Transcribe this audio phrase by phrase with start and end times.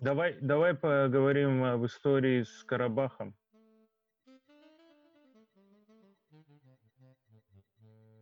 [0.00, 3.34] Давай, давай поговорим об истории с Карабахом.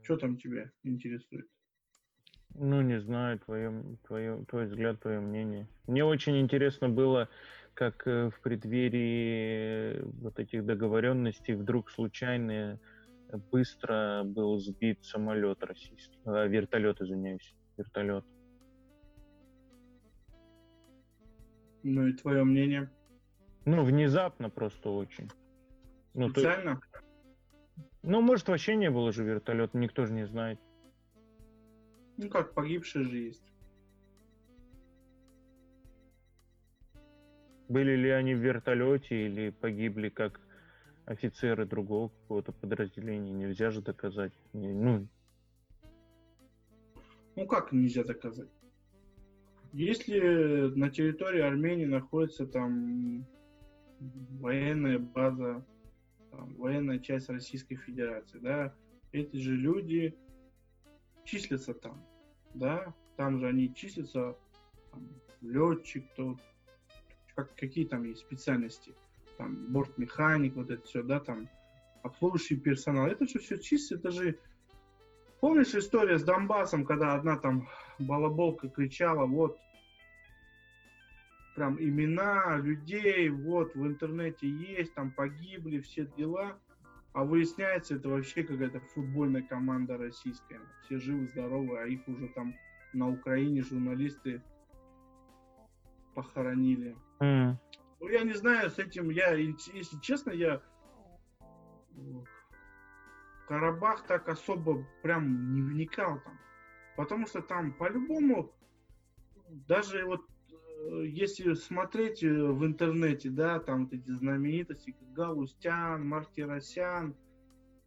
[0.03, 1.47] Что там тебя интересует?
[2.55, 5.67] Ну, не знаю, твое, твое, твой взгляд, твое мнение.
[5.89, 7.29] Мне очень интересно было,
[7.73, 12.79] как э, в преддверии вот этих договоренностей вдруг случайно
[13.29, 18.25] э, быстро был сбит самолет российский, вертолет, извиняюсь, вертолет.
[21.85, 22.91] Ну и твое мнение?
[23.67, 25.31] Ну, внезапно просто очень.
[26.15, 26.77] Ну, Специально?
[26.77, 27.01] То...
[28.03, 30.59] Ну, может, вообще не было же вертолета, никто же не знает.
[32.17, 33.53] Ну как, погибшие же есть.
[37.69, 40.41] Были ли они в вертолете или погибли как
[41.05, 43.33] офицеры другого какого-то подразделения?
[43.33, 44.33] Нельзя же доказать.
[44.55, 45.07] Ну,
[47.37, 48.49] ну как нельзя доказать?
[49.75, 50.21] Если
[50.77, 53.27] на территории Армении находится там
[54.39, 55.67] военная база,
[56.31, 58.73] там, военная часть Российской Федерации, да,
[59.11, 60.17] эти же люди
[61.25, 62.01] числятся там,
[62.55, 64.37] да, там же они числятся,
[64.93, 65.09] там,
[65.41, 66.39] летчик, то,
[67.35, 68.95] как, какие там есть специальности,
[69.39, 71.49] там, бортмеханик, вот это все, да, там,
[72.05, 73.57] обслуживающий персонал, это же все
[73.91, 74.39] это же,
[75.45, 79.59] помнишь история с Донбассом, когда одна там балаболка кричала, вот,
[81.55, 86.59] прям имена людей, вот, в интернете есть, там погибли, все дела,
[87.13, 90.63] а выясняется, это вообще какая-то футбольная команда российская.
[90.83, 92.55] Все живы, здоровы, а их уже там
[92.95, 94.43] на Украине журналисты
[96.15, 96.97] похоронили.
[97.21, 97.57] Mm.
[98.01, 100.63] Ну, я не знаю, с этим я, если честно, я
[103.47, 106.39] Карабах так особо прям не вникал там.
[106.97, 108.53] Потому что там по-любому,
[109.49, 116.07] даже вот э, если смотреть э, в интернете, да, там вот эти знаменитости, как Галустян,
[116.07, 117.15] Мартиросян,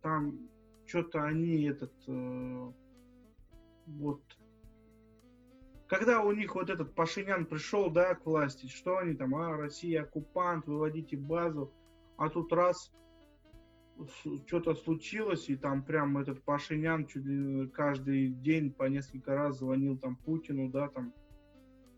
[0.01, 0.49] там
[0.85, 2.71] что-то они этот э,
[3.87, 4.21] вот
[5.87, 10.03] когда у них вот этот Пашинян пришел, да, к власти, что они там, а, Россия
[10.03, 11.73] оккупант, выводите базу,
[12.17, 12.91] а тут раз
[14.45, 19.97] что-то случилось, и там прям этот Пашинян чуть ли каждый день по несколько раз звонил
[19.97, 21.13] там Путину, да, там,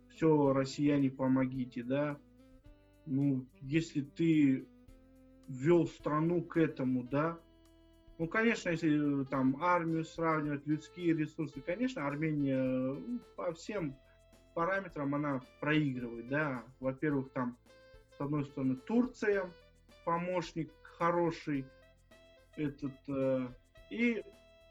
[0.09, 2.17] все, россияне, помогите, да.
[3.05, 4.67] Ну, если ты
[5.47, 7.39] ввел страну к этому, да,
[8.19, 13.95] ну, конечно, если там армию сравнивать, людские ресурсы, конечно, Армения ну, по всем
[14.53, 16.65] параметрам она проигрывает, да.
[16.81, 17.57] Во-первых, там,
[18.17, 19.49] с одной стороны, Турция,
[20.03, 21.65] помощник хороший,
[22.59, 23.47] этот, э,
[23.89, 24.23] и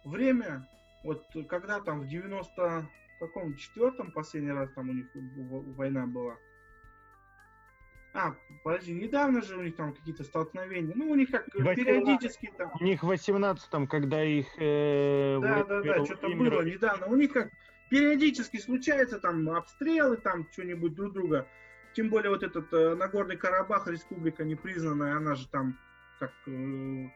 [0.05, 0.69] время,
[1.05, 2.89] вот когда там в 90
[3.21, 5.07] каком четвертом последний раз там у них
[5.77, 6.37] война была,
[8.15, 8.35] а,
[8.65, 10.93] подожди, недавно же у них там какие-то столкновения.
[10.95, 12.73] Ну, у них как 18, периодически там...
[12.81, 14.47] У них в 18-м, когда их...
[14.59, 17.07] Э, да, да, да, что-то было недавно.
[17.07, 17.51] У них как
[17.91, 21.47] периодически случается там обстрелы, там что-нибудь друг друга.
[21.95, 25.79] Тем более вот этот э, Нагорный Карабах, республика непризнанная, она же там
[26.19, 26.33] как...
[26.47, 27.07] Э,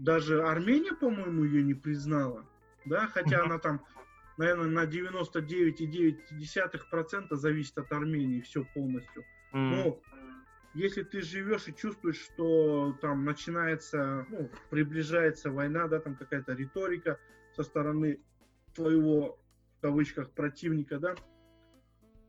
[0.00, 2.44] даже Армения, по-моему, ее не признала.
[2.86, 3.84] Да, хотя она там,
[4.38, 9.22] наверное, на 99,9% зависит от Армении, все полностью.
[9.52, 10.00] Но
[10.72, 17.18] если ты живешь и чувствуешь, что там начинается, ну, приближается война, да, там какая-то риторика
[17.54, 18.18] со стороны
[18.74, 19.38] твоего,
[19.78, 21.14] в кавычках, противника, да,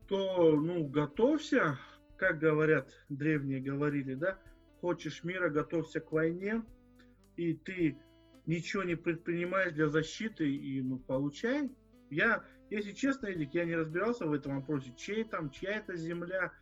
[0.08, 1.78] то, ну, готовься,
[2.18, 4.36] как говорят, древние говорили, да,
[4.80, 6.62] хочешь мира, готовься к войне,
[7.50, 7.98] и ты
[8.46, 11.70] ничего не предпринимаешь для защиты, и, ну, получай.
[12.10, 16.52] Я, если честно, Эдик, я не разбирался в этом вопросе, чей там, чья это земля,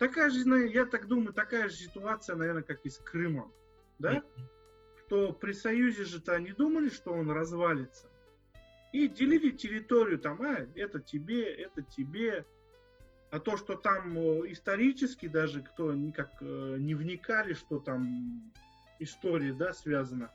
[0.00, 3.52] Такая же, я так думаю, такая же ситуация, наверное, как и с Крымом.
[3.98, 4.22] Да?
[4.96, 8.08] Что при Союзе же-то не думали, что он развалится.
[8.94, 12.46] И делили территорию, там, а, это тебе, это тебе.
[13.30, 18.50] А то, что там э, исторически даже кто никак э, не вникали, что там
[19.00, 20.30] история, да, связана.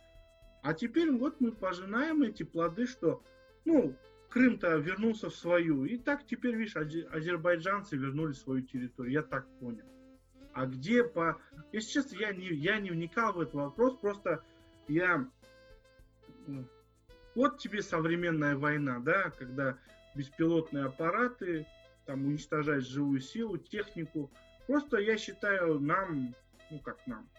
[0.62, 3.24] А теперь вот мы пожинаем эти плоды, что,
[3.64, 3.96] ну,
[4.36, 5.86] Крым-то вернулся в свою.
[5.86, 9.14] И так теперь, видишь, азербайджанцы вернули свою территорию.
[9.14, 9.86] Я так понял.
[10.54, 11.40] А где по...
[11.72, 14.44] Если честно, я не, я не вникал в этот вопрос, просто
[14.90, 15.26] я...
[17.34, 19.78] Вот тебе современная война, да, когда
[20.16, 21.66] беспилотные аппараты,
[22.06, 24.30] там уничтожать живую силу, технику.
[24.68, 26.36] Просто я считаю, нам,
[26.72, 27.30] ну как нам,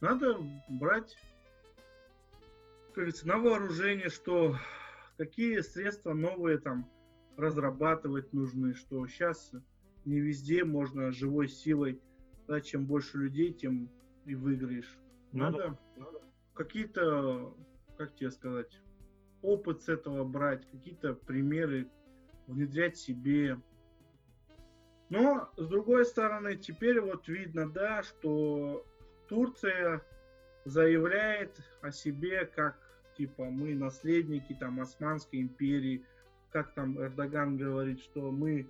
[0.00, 0.38] надо
[0.68, 1.16] брать,
[2.86, 4.56] как говорится, на вооружение, что
[5.16, 6.90] какие средства новые там
[7.36, 9.52] разрабатывать нужны, что сейчас
[10.04, 12.00] не везде можно живой силой,
[12.46, 13.90] да, чем больше людей, тем
[14.24, 14.98] и выиграешь.
[15.32, 15.78] Ну Надо
[16.54, 17.54] какие-то,
[17.98, 18.80] как тебе сказать,
[19.42, 21.90] опыт с этого брать, какие-то примеры
[22.46, 23.60] внедрять себе.
[25.08, 28.84] Но, с другой стороны, теперь вот видно, да, что
[29.28, 30.02] Турция
[30.64, 32.76] заявляет о себе как,
[33.16, 36.04] типа, мы наследники там Османской империи,
[36.50, 38.68] как там Эрдоган говорит, что мы,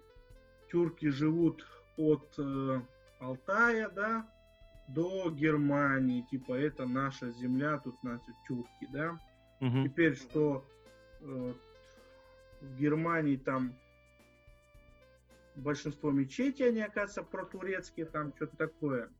[0.71, 1.67] тюрки, живут
[1.97, 2.81] от э,
[3.21, 4.29] Алтая, да,
[4.89, 9.19] до Германии, типа, это наша земля, тут наши тюрки, да.
[9.61, 9.85] Мгм.
[9.85, 10.65] Теперь, что
[11.21, 11.55] э,
[12.61, 13.75] в Германии там
[15.57, 19.11] большинство мечетей, они, оказывается, протурецкие, там что-то такое.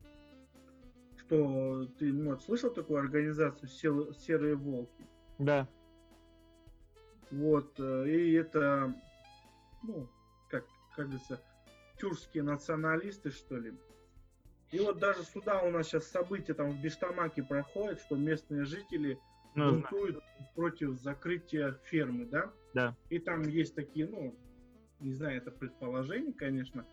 [1.27, 5.05] Что ты, ну, вот, слышал такую организацию «Сел- «Серые волки»?
[5.37, 5.67] Да.
[7.31, 8.93] Вот, э, и это,
[9.83, 10.07] ну,
[10.49, 10.65] как,
[10.95, 11.41] как говорится,
[11.99, 13.73] тюркские националисты, что ли.
[14.71, 19.19] И вот даже сюда у нас сейчас события там в Биштамаке проходят, что местные жители
[19.53, 19.81] Ну, знаю.
[19.81, 20.23] бунтуют
[20.55, 22.53] против закрытия фермы, да?
[22.73, 22.95] Да.
[23.09, 24.33] И там есть такие, ну,
[25.01, 26.85] не знаю, это предположение, конечно,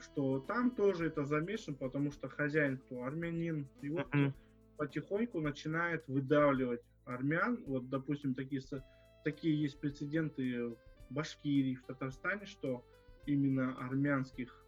[0.00, 4.06] что там тоже это замешан, потому что хозяин кто армянин, и вот
[4.76, 7.62] потихоньку начинает выдавливать армян.
[7.66, 8.62] Вот, допустим, такие,
[9.24, 10.76] такие есть прецеденты в
[11.10, 12.84] Башкирии, в Татарстане, что
[13.26, 14.64] именно армянских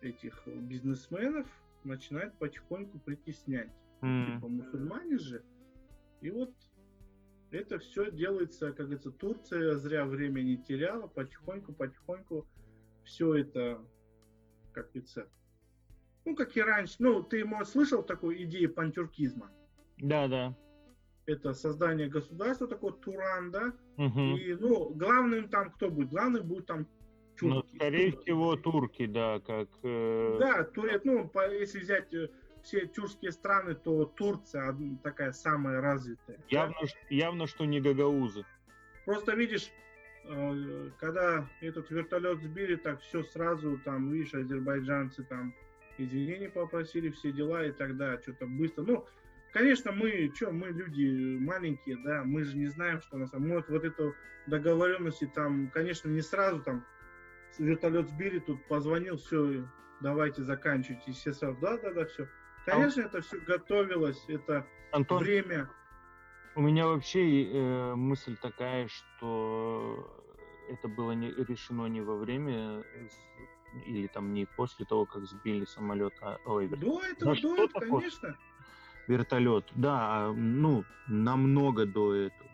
[0.00, 1.46] этих бизнесменов
[1.84, 3.70] начинают потихоньку притеснять.
[4.00, 5.42] Типа мусульмане же.
[6.20, 6.52] И вот
[7.50, 12.46] это все делается, как говорится, Турция зря время не теряла, потихоньку, потихоньку
[13.06, 13.80] все это,
[14.72, 15.28] как говорится,
[16.24, 16.96] ну, как и раньше.
[16.98, 19.50] Ну, ты, может, слышал такую идею пантюркизма?
[19.98, 20.54] Да, да.
[21.26, 23.72] Это создание государства, такой Туран, да?
[23.96, 24.36] Мгм.
[24.36, 26.10] И, ну, главным там кто будет?
[26.10, 26.86] Главным будет там
[27.40, 27.76] Ну, тюрки.
[27.76, 28.22] скорее Турки.
[28.24, 29.68] всего, турки, да, как...
[29.82, 32.28] э, Да, турет, ну, по- если взять э,
[32.62, 36.38] все тюркские страны, то Турция такая самая развитая.
[36.48, 36.76] Явно,
[37.10, 38.44] явно, что не гагаузы.
[39.04, 39.70] Просто видишь,
[40.98, 45.54] когда этот вертолет сбили, так все сразу, там, видишь, азербайджанцы там
[45.98, 48.82] извинения попросили, все дела и тогда что-то быстро.
[48.82, 49.06] Ну,
[49.52, 53.68] конечно, мы, что, мы люди маленькие, да, мы же не знаем, что на самом вот,
[53.68, 54.14] вот эту
[54.46, 56.84] договоренности там, конечно, не сразу там
[57.58, 59.66] вертолет сбили, тут позвонил, все,
[60.00, 62.28] давайте заканчивайте, и все сразу, да-да-да, все.
[62.64, 65.68] Конечно, это все готовилось, это Антон, время.
[66.56, 70.10] У меня вообще э, мысль такая, что
[70.68, 73.30] это было не, решено не во время с-
[73.84, 77.62] или там не после того, как сбили самолет, а, ой, вер- До этого, что до
[77.64, 78.38] этого, конечно.
[79.06, 79.66] вертолет.
[79.74, 79.98] Да,
[80.28, 82.50] а, ну, намного до этого.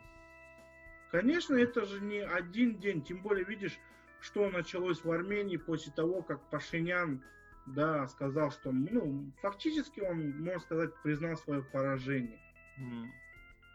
[1.12, 3.78] Конечно, это же не один день, тем более видишь,
[4.18, 7.20] что началось в Армении после того, как Пашинян,
[7.66, 12.38] да, сказал, что, ну, фактически он, можно сказать, признал свое поражение.
[12.78, 13.12] М.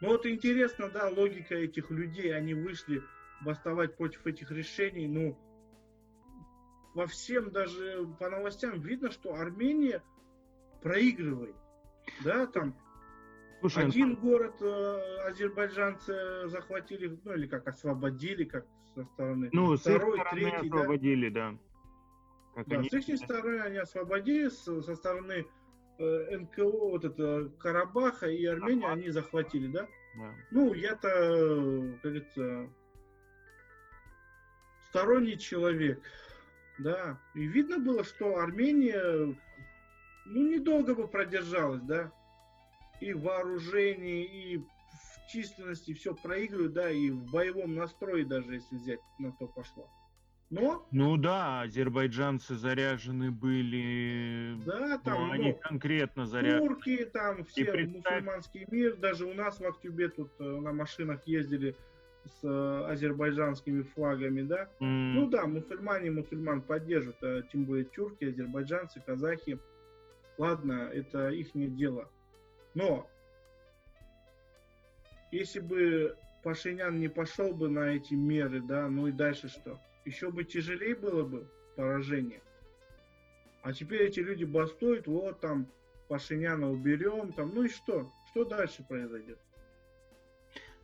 [0.00, 3.02] Но вот интересно, да, логика этих людей, они вышли
[3.40, 5.36] бастовать против этих решений, ну,
[6.94, 10.02] во всем даже по новостям видно, что Армения
[10.82, 11.56] проигрывает,
[12.24, 12.76] да, там
[13.60, 19.50] Слушай, один город э, азербайджанцы захватили, ну или как освободили, как со стороны.
[19.52, 20.76] ну, с их Второй, стороны третий, да.
[20.76, 21.58] освободили, да.
[22.54, 25.46] Как Да, они- с их стороны они освободили, со стороны
[25.98, 29.86] НКО, вот это Карабаха и Армении они захватили, да?
[30.16, 30.34] да.
[30.50, 32.70] Ну, я-то, э, как говорится,
[34.88, 36.00] сторонний человек,
[36.78, 37.18] да.
[37.34, 39.36] И видно было, что Армения,
[40.26, 42.12] ну, недолго бы продержалась, да.
[43.00, 48.76] И в вооружении, и в численности все проигрывают, да, и в боевом настрое даже, если
[48.76, 49.88] взять, на то пошло.
[50.50, 54.54] Но, Ну да, азербайджанцы заряжены были.
[54.64, 56.66] да, ну, там, они ну, конкретно заряжены.
[56.68, 61.26] турки, там все представь- мусульманский мир, даже у нас в Актюбе тут э, на машинах
[61.26, 61.76] ездили
[62.24, 64.70] с э, азербайджанскими флагами, да.
[64.80, 69.58] М, Ну да, мусульмане мусульман поддерживают, а тем более тюрки, азербайджанцы, казахи.
[70.38, 72.08] Ладно, это их дело.
[72.74, 73.06] Но
[75.30, 79.78] если бы Пашинян не пошел бы на эти меры, да, ну и дальше что?
[80.08, 81.46] Еще бы тяжелее было бы
[81.76, 82.40] поражение.
[83.62, 85.66] А теперь эти люди бастуют, вот там
[86.08, 88.10] Пашиняна уберем, там, ну и что?
[88.30, 89.38] Что дальше произойдет?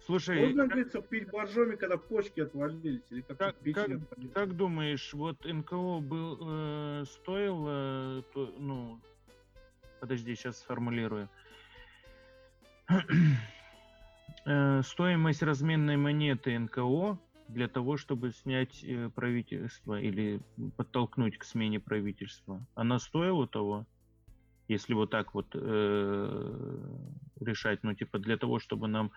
[0.05, 4.33] Слушай, Можно, как, говорится, пить боржоми, когда почки отвалились, или как, как, как- отвалилась.
[4.35, 9.01] как думаешь, вот НКО был, э, стоил, э, то- ну,
[10.01, 11.31] подожди, сейчас сформулирую.
[14.47, 20.41] Э, Стоимость разменной монеты НКО для того, чтобы снять э, правительство или
[20.77, 23.87] подтолкнуть к смене правительства, она стоила того?
[24.67, 26.79] Если вот так вот э,
[27.41, 29.13] решать, ну типа для того, чтобы нам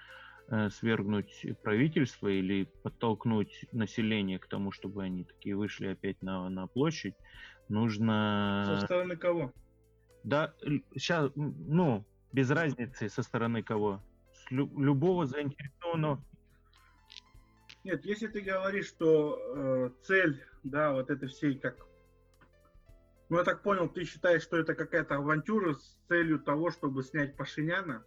[0.49, 6.67] э, свергнуть правительство или подтолкнуть население к тому, чтобы они такие вышли опять на, на
[6.67, 7.15] площадь,
[7.69, 8.63] нужно...
[8.79, 9.53] Со стороны кого?
[10.23, 10.53] Да,
[10.95, 14.03] сейчас, ну, без разницы со стороны кого.
[14.33, 16.21] С лю- любого заинтересованного
[17.87, 21.77] нет, если ты говоришь, что э, цель, да, вот это всей как...
[23.29, 27.37] Ну, я так понял, ты считаешь, что это какая-то авантюра с целью того, чтобы снять
[27.37, 28.03] Пашиняна?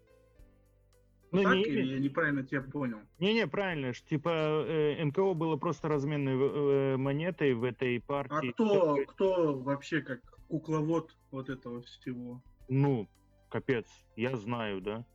[1.33, 2.99] Ну, так, не, или я неправильно тебя понял?
[3.21, 3.95] Не-не, правильно.
[3.95, 4.29] Типа
[4.67, 8.51] э, НКО было просто разменной э, монетой в этой партии.
[8.51, 12.43] А кто, кто вообще как кукловод вот этого всего?
[12.69, 13.09] Ну,
[13.49, 15.07] капец, я знаю, да.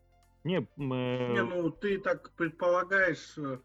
[0.43, 1.34] Не, э...
[1.34, 3.60] не ну ты так предполагаешь, э,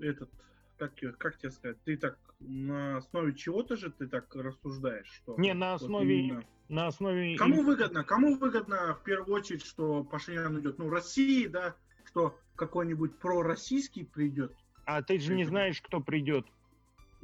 [0.00, 0.30] этот,
[0.78, 5.36] как, как тебе сказать, ты так на основе чего-то же ты так рассуждаешь, что...
[5.38, 6.04] Не, на основе...
[6.04, 6.44] Вот именно...
[6.68, 7.36] на основе...
[7.36, 8.04] Кому выгодно?
[8.04, 10.78] Кому выгодно в первую очередь, что Пашинян идет?
[10.78, 14.52] Ну, России, да, что какой-нибудь пророссийский придет.
[14.84, 16.46] А ты же не знаешь, кто придет.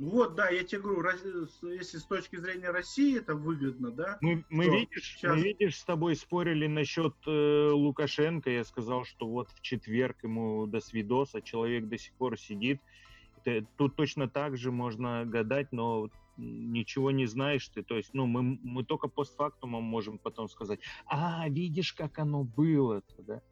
[0.00, 1.06] Вот, да, я тебе говорю,
[1.62, 4.16] если с точки зрения России это выгодно, да.
[4.22, 5.36] Мы, мы, видишь, сейчас...
[5.36, 8.48] мы видишь, с тобой спорили насчет э, Лукашенко.
[8.48, 12.80] Я сказал, что вот в четверг ему до свидоса, человек до сих пор сидит.
[13.76, 17.82] Тут точно так же можно гадать, но ничего не знаешь ты.
[17.82, 23.02] То есть, ну, мы, мы только постфактумом можем потом сказать, а, видишь, как оно было,
[23.18, 23.42] да?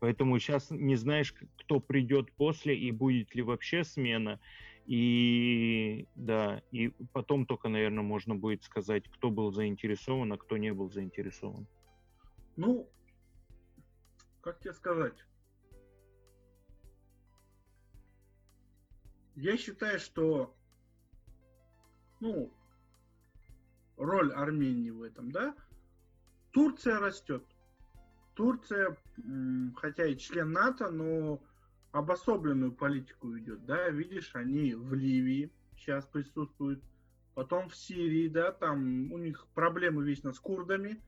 [0.00, 4.38] Поэтому сейчас не знаешь, кто придет после и будет ли вообще смена.
[4.86, 10.72] И да, и потом только, наверное, можно будет сказать, кто был заинтересован, а кто не
[10.72, 11.66] был заинтересован.
[12.56, 12.88] Ну,
[14.40, 15.24] как тебе сказать?
[19.34, 20.54] Я считаю, что
[22.20, 22.52] ну,
[23.96, 25.54] роль Армении в этом, да,
[26.52, 27.44] Турция растет.
[28.34, 28.96] Турция,
[29.76, 31.42] хотя и член НАТО, но
[31.96, 36.82] обособленную политику ведет, да, видишь, они в Ливии сейчас присутствуют,
[37.34, 41.00] потом в Сирии, да, там у них проблемы вечно с курдами.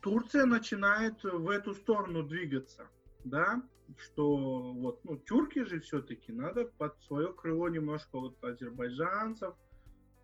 [0.00, 2.88] Турция начинает в эту сторону двигаться,
[3.24, 3.62] да,
[3.98, 9.54] что вот, ну, тюрки же все-таки надо под свое крыло немножко вот азербайджанцев,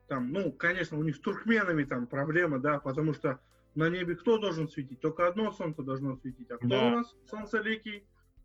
[0.08, 3.38] там, ну, конечно, у них с туркменами там проблема, да, потому что
[3.74, 5.00] на небе кто должен светить?
[5.00, 6.50] Только одно солнце должно светить.
[6.50, 6.86] А кто да.
[6.86, 8.04] у нас солнцеликий?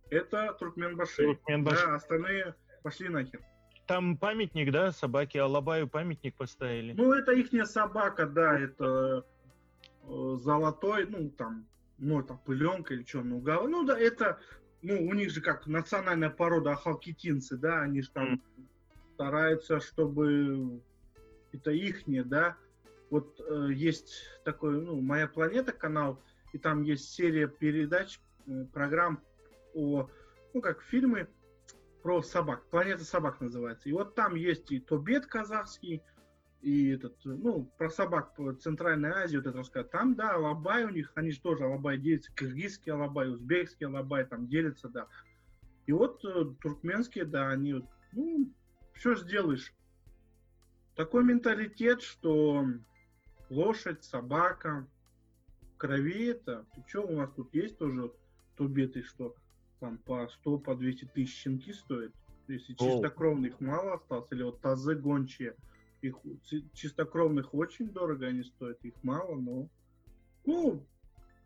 [0.10, 1.24] Это Туркменбаши.
[1.24, 1.86] Туркменбаши.
[1.86, 3.42] Да, остальные пошли нахер.
[3.88, 6.94] Там памятник, да, собаке Алабаю памятник поставили.
[6.94, 9.26] Ну, это ихняя собака, да, это
[10.04, 11.68] э, золотой, ну, там,
[12.00, 13.68] ну, это пыленка или что, ну, гал...
[13.68, 14.40] ну, да, это,
[14.82, 18.40] ну, у них же как национальная порода ахалкитинцы, да, они же там mm.
[19.14, 20.82] стараются, чтобы
[21.54, 22.58] это ихнее, да.
[23.12, 26.20] Вот э, есть такой, ну, «Моя планета» канал,
[26.54, 29.22] и там есть серия передач, э, программ
[29.76, 30.10] о,
[30.54, 31.28] ну, как фильмы
[32.02, 32.66] про собак.
[32.70, 33.90] «Планета собак» называется.
[33.90, 36.04] И вот там есть и Тобет казахский,
[36.62, 39.92] и этот, ну, про собак по Центральной Азии, вот это рассказать.
[39.92, 44.48] Там, да, алабай у них, они же тоже алабай делятся, киргизский алабай, узбекский алабай, там
[44.48, 45.08] делятся, да.
[45.86, 48.52] И вот э, туркменские, да, они, ну,
[48.94, 49.74] все сделаешь.
[50.96, 52.66] Такой менталитет, что
[53.50, 54.88] лошадь, собака,
[55.78, 58.12] крови это, ты что, у нас тут есть тоже
[58.56, 59.36] тубеты, что
[59.86, 62.12] там по 100, по 200 тысяч щенки стоят.
[62.48, 62.78] Если О.
[62.78, 65.56] чистокровных мало осталось, или вот тазы гончие,
[66.02, 66.16] их
[66.74, 69.70] чистокровных очень дорого они стоят, их мало, но...
[70.46, 70.84] Ну,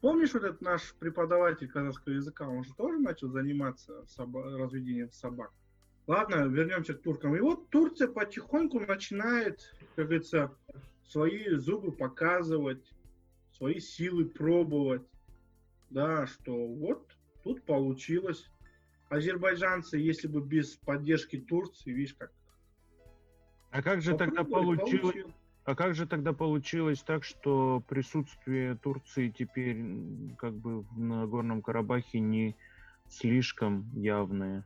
[0.02, 5.52] помнишь вот этот наш преподаватель казахского языка, он же тоже начал заниматься соба- разведением собак.
[6.08, 7.36] Ладно, вернемся к туркам.
[7.36, 10.52] И вот Турция потихоньку начинает, как говорится,
[11.04, 12.92] свои зубы показывать,
[13.54, 15.04] свои силы пробовать.
[15.90, 17.10] Да, что вот
[17.44, 18.50] Тут получилось.
[19.10, 22.32] Азербайджанцы, если бы без поддержки Турции, видишь как.
[23.72, 25.14] А как же тогда получилось?
[25.14, 25.34] Получил.
[25.66, 29.84] А как же тогда получилось так, что присутствие Турции теперь
[30.38, 32.56] как бы в Нагорном Карабахе не
[33.08, 34.66] слишком явное?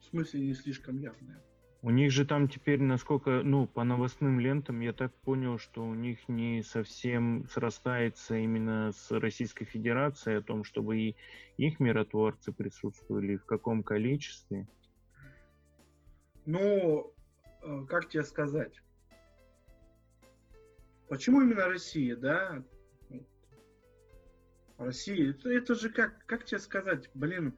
[0.00, 1.40] В смысле не слишком явное?
[1.80, 5.94] У них же там теперь, насколько, ну, по новостным лентам, я так понял, что у
[5.94, 11.16] них не совсем срастается именно с Российской Федерацией о том, чтобы и
[11.56, 14.66] их миротворцы присутствовали, в каком количестве.
[16.46, 17.12] Ну,
[17.62, 18.82] э, как тебе сказать?
[21.08, 22.64] Почему именно Россия, да?
[24.78, 27.56] Россия, это, это же как, как тебе сказать, блин,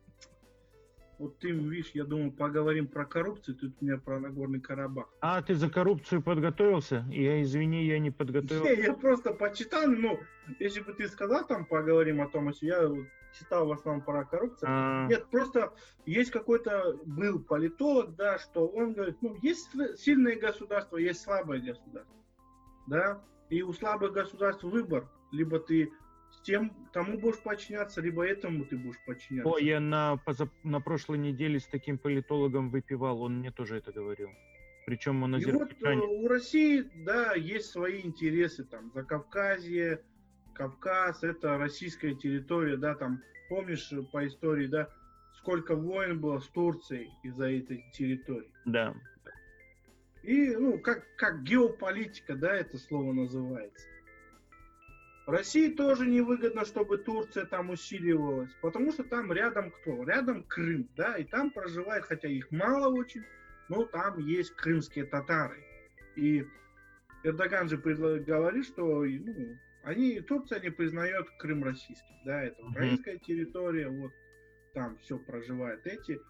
[1.21, 5.07] Вот ты, видишь, я думал, поговорим про коррупцию, тут у меня про Нагорный Карабах.
[5.21, 7.05] А, ты за коррупцию подготовился?
[7.11, 8.75] Я, извини, я не подготовился.
[8.75, 10.19] Не, я просто почитал, ну,
[10.59, 12.91] если бы ты сказал, там, поговорим о том, если я
[13.39, 14.71] читал в основном про коррупцию.
[14.73, 15.75] А, Нет, просто
[16.07, 22.17] есть какой-то, был политолог, да, что он говорит, ну, есть сильное государство, есть слабое государство,
[22.87, 25.93] да, и у слабых государств выбор, либо ты
[26.43, 29.51] тем, тому будешь подчиняться, либо этому ты будешь подчиняться.
[29.51, 33.93] О, я на, поза- на прошлой неделе с таким политологом выпивал, он мне тоже это
[33.93, 34.31] говорил.
[34.87, 36.25] Причем он И вот э, азербайджанец.
[36.25, 40.03] у России, да, есть свои интересы, там, Закавказье,
[40.55, 44.89] Кавказ, это российская территория, да, там, помнишь э, по истории, да,
[45.37, 48.51] сколько войн было с Турцией из-за этой территории.
[48.65, 48.95] Да.
[50.23, 53.87] И, ну, как, как геополитика, да, это слово называется.
[55.31, 60.03] России тоже невыгодно, чтобы Турция там усиливалась, потому что там рядом кто?
[60.05, 63.23] Рядом Крым, да, и там проживает, хотя их мало очень,
[63.69, 65.63] но там есть крымские татары.
[66.17, 66.47] И
[67.23, 73.89] Эрдоган же говорит, что ну, они, Турция не признает Крым российским, да, это украинская территория,
[73.89, 74.13] вот
[74.75, 76.21] там все проживают эти,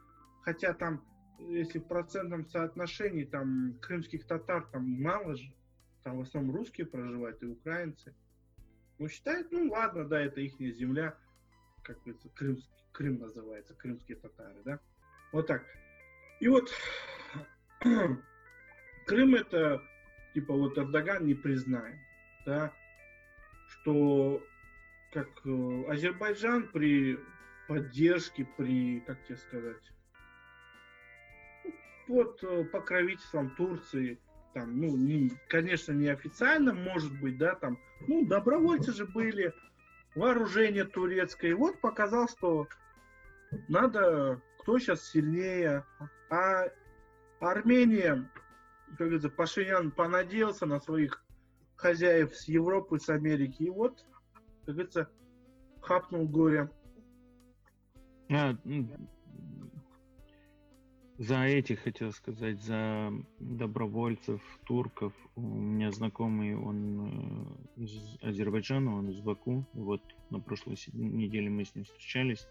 [0.42, 1.04] хотя там,
[1.38, 5.52] если в процентном соотношении, там крымских татар там мало же,
[6.02, 8.14] там в основном русские проживают и украинцы.
[9.00, 11.16] Ну, считают, ну ладно, да, это их земля,
[11.82, 14.78] как говорится, крымский, Крым называется, крымские татары, да.
[15.32, 15.64] Вот так.
[16.38, 16.70] И вот
[19.06, 19.82] Крым это,
[20.34, 21.96] типа, вот Эрдоган не признает,
[22.44, 22.74] да,
[23.68, 24.42] что
[25.14, 27.18] как э, Азербайджан при
[27.68, 29.92] поддержке, при, как тебе сказать,
[32.06, 34.20] под э, покровительством Турции,
[34.52, 39.52] там, ну, не, конечно, не официально, может быть, да, там, ну, добровольцы же были,
[40.14, 41.50] вооружение турецкое.
[41.50, 42.68] И вот показал, что
[43.68, 45.84] надо, кто сейчас сильнее.
[46.30, 46.64] А
[47.40, 48.28] Армения,
[48.88, 51.24] как говорится, Пашинян понадеялся на своих
[51.76, 53.64] хозяев с Европы, с Америки.
[53.64, 54.04] И вот,
[54.66, 55.10] как говорится,
[55.80, 56.70] хапнул горе.
[58.30, 58.56] А,
[61.20, 65.12] за этих хотел сказать, за добровольцев, турков.
[65.36, 69.66] У меня знакомый, он э, из Азербайджана, он из Баку.
[69.74, 72.46] Вот на прошлой неделе мы с ним встречались.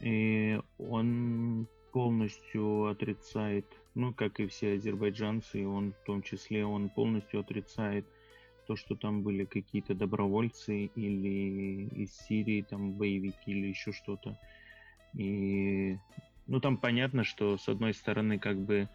[0.00, 7.40] И он полностью отрицает, ну, как и все азербайджанцы, он в том числе, он полностью
[7.40, 8.06] отрицает
[8.68, 14.38] то, что там были какие-то добровольцы или из Сирии, там боевики или еще что-то.
[15.14, 15.98] И,
[16.46, 18.88] ну, там понятно, что с одной стороны, как бы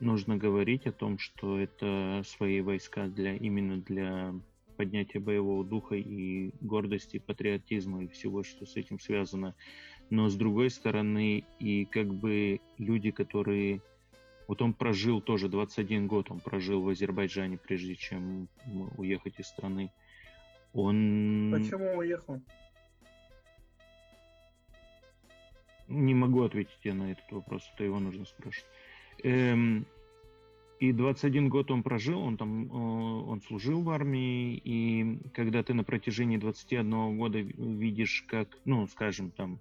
[0.00, 4.34] нужно говорить о том, что это свои войска для именно для
[4.76, 9.54] поднятия боевого духа и гордости, патриотизма и всего, что с этим связано.
[10.10, 13.80] Но с другой стороны, и как бы люди, которые...
[14.48, 18.48] Вот он прожил тоже 21 год, он прожил в Азербайджане, прежде чем
[18.96, 19.92] уехать из страны.
[20.72, 21.54] Он...
[21.56, 22.42] Почему уехал?
[25.88, 28.66] Не могу ответить тебе на этот вопрос, это его нужно спрашивать.
[29.22, 29.86] Эм,
[30.82, 35.74] и 21 год он прожил, он там, э, он служил в армии, и когда ты
[35.74, 39.60] на протяжении 21 года ви- видишь, как, ну, скажем, там,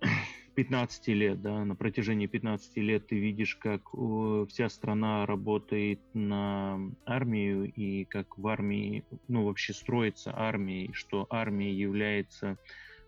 [0.54, 6.78] 15 лет, да, на протяжении 15 лет ты видишь, как э, вся страна работает на
[7.04, 12.58] армию, и как в армии, ну, вообще строится армия, и что армия является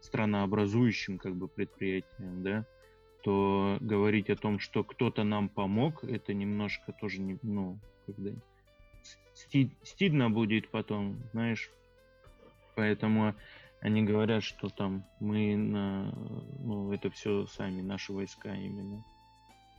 [0.01, 2.67] странообразующим, как бы, предприятием, да,
[3.23, 8.31] то говорить о том, что кто-то нам помог, это немножко тоже, не, ну, когда
[9.35, 11.71] сти- стыдно будет потом, знаешь,
[12.75, 13.35] поэтому
[13.81, 16.13] они говорят, что там мы на,
[16.59, 19.05] ну, это все сами, наши войска именно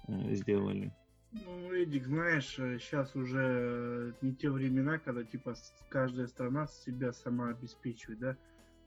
[0.08, 0.92] э, сделали.
[1.32, 5.54] Ну, Эдик, знаешь, сейчас уже не те времена, когда типа
[5.90, 8.38] каждая страна себя сама обеспечивает, да.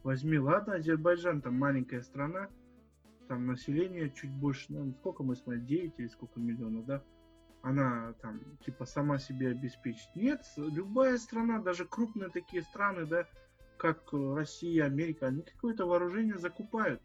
[0.02, 2.48] Возьми, ладно, Азербайджан, там маленькая страна,
[3.28, 7.02] там население чуть больше, ну, сколько мы смотрим, 9 или сколько миллионов, да,
[7.62, 10.08] она там типа сама себе обеспечит.
[10.14, 13.26] Нет, любая страна, даже крупные такие страны, да,
[13.78, 17.00] как э, Россия, Америка, они какое-то вооружение закупают.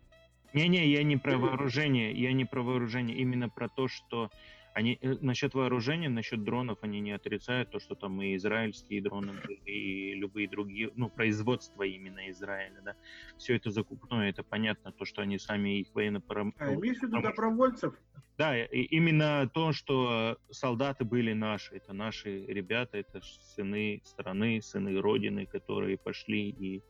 [0.54, 4.32] Не-не, я не про вооружение, я не про вооружение, именно про то, что
[4.78, 9.34] они э, насчет вооружения, насчет дронов они не отрицают то, что там и израильские дроны
[9.66, 12.96] и любые другие, ну, производство именно Израиля, да.
[13.38, 17.22] Все это закупное, это понятно, то, что они сами их военно А имеешь в виду
[17.22, 17.96] добровольцев?
[18.38, 23.20] Да, и именно то, что солдаты были наши, это наши ребята, это
[23.56, 26.84] сыны страны, сыны Родины, которые пошли и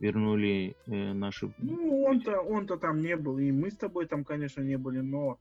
[0.00, 1.52] вернули э, наши...
[1.58, 5.38] Ну, он-то, он-то там не был, и мы с тобой там, конечно, не были, но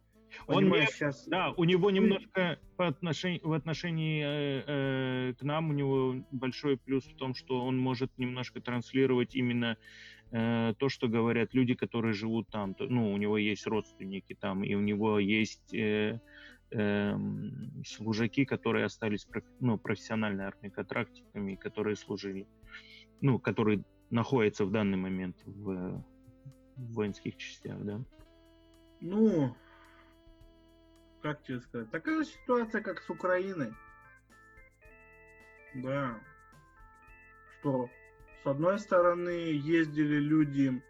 [0.47, 1.27] он не, сейчас...
[1.27, 6.77] Да, у него немножко по отношению, в отношении э, э, к нам у него большой
[6.77, 9.77] плюс в том, что он может немножко транслировать именно
[10.31, 12.73] э, то, что говорят люди, которые живут там.
[12.73, 16.19] То, ну, у него есть родственники там, и у него есть э,
[16.71, 17.17] э,
[17.85, 19.27] служаки, которые остались
[19.59, 22.47] ну, профессиональной армией контрактиками, которые служили,
[23.21, 26.03] ну, которые находятся в данный момент в,
[26.75, 28.01] в воинских частях, да.
[29.01, 29.55] Ну,
[31.25, 33.73] как тебе сказать, такая же ситуация, как с Украиной.
[35.73, 36.19] Да.
[37.49, 37.89] Что
[38.43, 40.83] с одной стороны ездили люди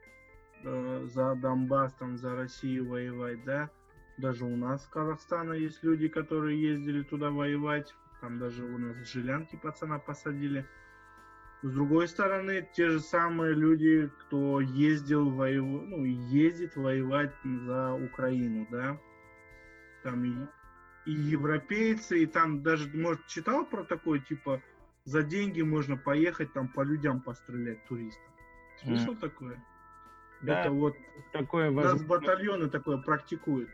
[0.65, 3.69] э, за Донбасс, там, за Россию воевать, да.
[4.17, 7.95] Даже у нас в Казахстане есть люди, которые ездили туда воевать.
[8.19, 10.65] Там даже у нас жилянки пацана посадили.
[11.61, 18.67] С другой стороны, те же самые люди, кто ездил воевать, ну, ездит воевать за Украину,
[18.69, 18.99] да
[20.05, 24.61] там и, и европейцы, и там даже, может, читал про такое, типа,
[25.03, 28.33] за деньги можно поехать там по людям пострелять туристам.
[28.83, 29.19] Слышал mm.
[29.19, 29.63] такое?
[30.41, 30.95] Да, Это вот
[31.33, 31.91] такое возможно...
[31.93, 33.69] нас батальоны такое практикуют.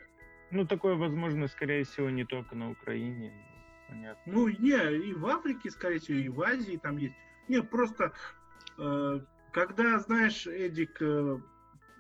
[0.52, 3.34] Ну, такое возможно, скорее всего, не только на Украине.
[3.90, 4.34] Понятно.
[4.34, 7.16] Ну, не, и в Африке, скорее всего, и в Азии там есть.
[7.50, 8.14] Не, просто,
[8.78, 9.20] э,
[9.52, 11.40] когда, знаешь, Эдик, э,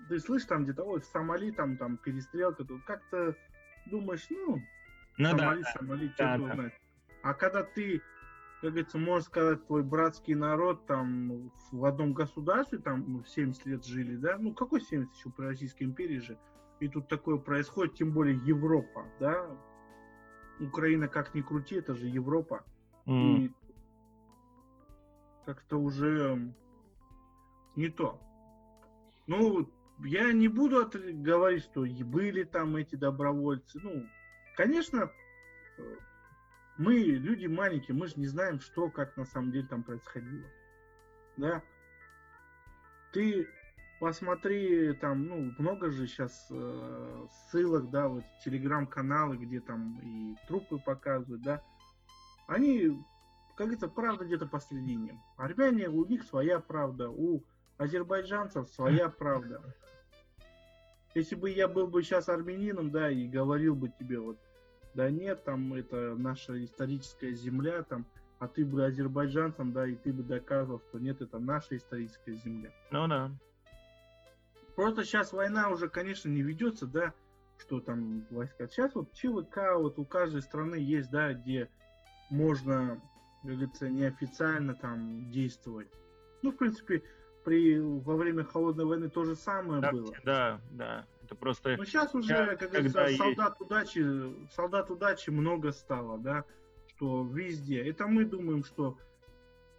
[0.07, 3.35] ты слышишь там где-то, ой, в Сомали там, там перестрелка, то как-то
[3.85, 4.61] думаешь, ну,
[5.17, 6.53] ну Сомали, да, Сомали, да, да.
[6.53, 6.73] знает.
[7.23, 8.01] А когда ты,
[8.61, 14.15] как говорится, можно сказать, твой братский народ там в одном государстве, там 70 лет жили,
[14.15, 16.37] да, ну какой 70 еще при Российской империи же,
[16.79, 19.47] и тут такое происходит, тем более Европа, да,
[20.59, 22.63] Украина как ни крути, это же Европа.
[23.05, 23.35] Mm.
[23.37, 23.51] И
[25.45, 26.53] как-то уже
[27.75, 28.19] не то.
[29.27, 29.69] Ну,
[30.05, 33.79] я не буду говорить, что были там эти добровольцы.
[33.81, 34.05] Ну,
[34.55, 35.11] конечно,
[35.77, 35.95] э,
[36.77, 40.47] мы люди маленькие, мы же не знаем, что, как на самом деле там происходило.
[41.37, 41.61] Да?
[43.13, 43.47] Ты
[43.99, 50.79] посмотри, там, ну, много же сейчас э, ссылок, да, вот телеграм-каналы, где там и трупы
[50.79, 51.61] показывают, да.
[52.47, 52.89] Они,
[53.55, 55.21] как говорится, правда где-то посередине.
[55.37, 57.43] Армяне, у них своя правда, у
[57.77, 59.61] азербайджанцев своя правда.
[61.13, 64.38] Если бы я был бы сейчас армянином, да, и говорил бы тебе вот,
[64.93, 68.06] да нет, там это наша историческая земля, там,
[68.39, 72.71] а ты бы азербайджанцем, да, и ты бы доказывал, что нет, это наша историческая земля.
[72.91, 73.32] Ну да.
[74.76, 77.13] Просто сейчас война уже, конечно, не ведется, да,
[77.60, 78.67] что там войска.
[78.67, 81.69] Сейчас вот ЧВК, вот у каждой страны есть, да, где
[82.30, 83.02] можно,
[83.41, 85.89] как говорится, неофициально там действовать.
[86.41, 87.04] Ну, в принципе,
[87.43, 90.13] при, во время холодной войны то же самое да, было.
[90.23, 91.06] Да, да.
[91.23, 91.77] Это просто.
[91.77, 93.62] Но сейчас уже, я, как говорится, солдат есть...
[93.62, 94.06] удачи,
[94.54, 96.43] солдат удачи много стало, да,
[96.88, 97.88] что везде.
[97.88, 98.97] Это мы думаем, что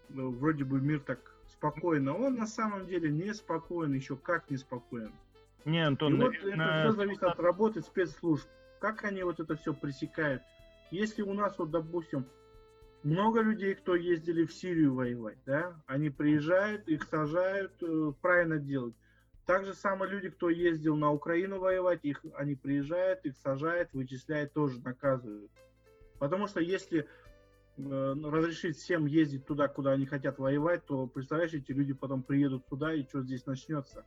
[0.09, 2.17] ну, вроде бы мир так спокойно.
[2.17, 5.13] Он на самом деле не спокоен, еще как не спокоен.
[5.65, 8.49] Не, Антон, И вот это все зависит от работы спецслужб.
[8.81, 10.43] Как они вот это все пресекают.
[10.91, 12.27] Если у нас вот, допустим,
[13.05, 18.95] много людей, кто ездили в Сирию воевать, да, они приезжают, их сажают, э, правильно делать.
[19.47, 24.53] Так же самое люди, кто ездил на Украину воевать, их, они приезжают, их сажают, вычисляют,
[24.53, 25.51] тоже наказывают.
[26.19, 27.09] Потому что если
[27.77, 32.67] э, разрешить всем ездить туда, куда они хотят воевать, то, представляешь, эти люди потом приедут
[32.69, 34.05] туда, и что здесь начнется?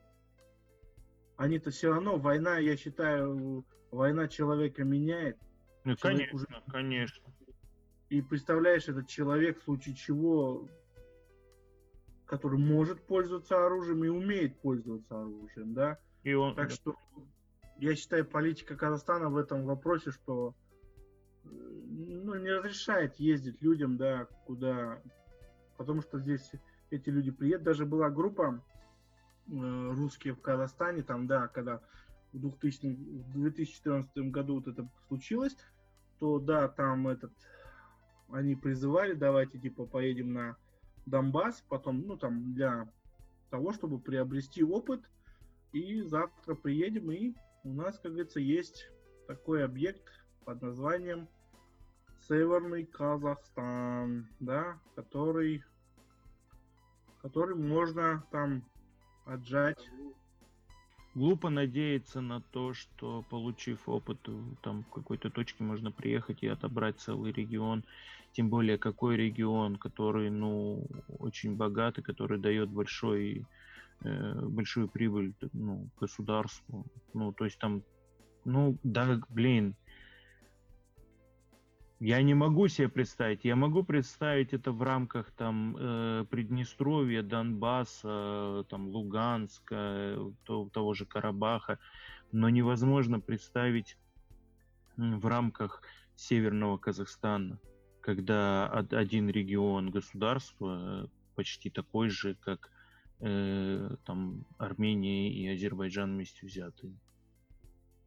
[1.35, 5.37] Они-то все равно, война, я считаю, война человека меняет.
[5.83, 6.47] Ну, конечно, уже...
[6.71, 7.23] конечно.
[8.15, 10.69] И представляешь, этот человек, в случае чего,
[12.25, 15.99] который может пользоваться оружием и умеет пользоваться оружием, да?
[16.23, 16.55] И он...
[16.55, 16.95] Так что
[17.77, 20.55] я считаю, политика Казахстана в этом вопросе, что
[21.43, 25.01] ну, не разрешает ездить людям, да, куда...
[25.75, 26.49] Потому что здесь
[26.91, 27.65] эти люди приедут.
[27.65, 28.63] Даже была группа
[29.47, 29.51] э,
[29.91, 31.81] русские в Казахстане, там, да, когда
[32.31, 35.57] в, 2000, в 2014 году вот это случилось,
[36.19, 37.33] то да, там этот
[38.31, 40.57] они призывали, давайте типа поедем на
[41.05, 42.89] Донбасс, потом, ну там для
[43.49, 45.01] того, чтобы приобрести опыт,
[45.71, 47.33] и завтра приедем, и
[47.63, 48.89] у нас, как говорится, есть
[49.27, 50.03] такой объект
[50.45, 51.27] под названием
[52.27, 55.63] Северный Казахстан, да, который,
[57.21, 58.63] который можно там
[59.25, 59.89] отжать
[61.15, 64.19] глупо надеяться на то, что получив опыт
[64.61, 67.83] там в какой-то точке можно приехать и отобрать целый регион.
[68.33, 70.85] Тем более какой регион, который ну
[71.19, 73.45] очень богатый, который дает большой
[74.01, 76.85] э, большую прибыль ну, государству.
[77.13, 77.81] Ну, то есть там,
[78.43, 79.75] ну, да, блин,
[81.99, 83.45] я не могу себе представить.
[83.45, 91.05] Я могу представить это в рамках там э, Приднестровья, Донбасса, там Луганска, то, того же
[91.05, 91.79] Карабаха,
[92.31, 93.97] но невозможно представить
[94.97, 95.81] в рамках
[96.15, 97.59] Северного Казахстана,
[98.01, 102.71] когда один регион государства почти такой же, как
[103.19, 106.93] э, там Армения и Азербайджан вместе взятые.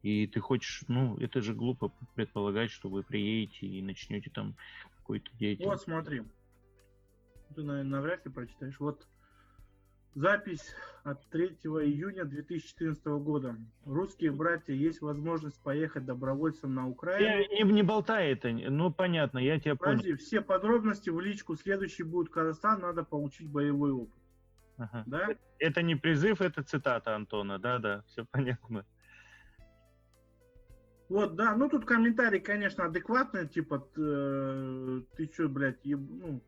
[0.01, 4.55] И ты хочешь, ну, это же глупо предполагать, что вы приедете и начнете там
[4.97, 5.69] какой-то деятельность.
[5.69, 6.23] Вот смотри.
[7.55, 8.79] Ты, наверное, навряд ли прочитаешь.
[8.79, 9.07] Вот
[10.15, 13.55] запись от 3 июня 2014 года.
[13.85, 17.45] Русские братья, есть возможность поехать добровольцем на Украину.
[17.49, 20.17] Не, не, не болтай это, ну понятно, я тебя Подожди, понял.
[20.17, 21.55] все подробности в личку.
[21.55, 24.19] Следующий будет Казахстан, надо получить боевой опыт.
[24.77, 25.03] Ага.
[25.07, 25.27] Да?
[25.57, 28.85] Это не призыв, это цитата Антона, да-да, все понятно.
[31.09, 35.99] Вот, да, ну тут комментарий, конечно, адекватный, типа, э, ты чё, блядь, еб...
[35.99, 36.41] ну,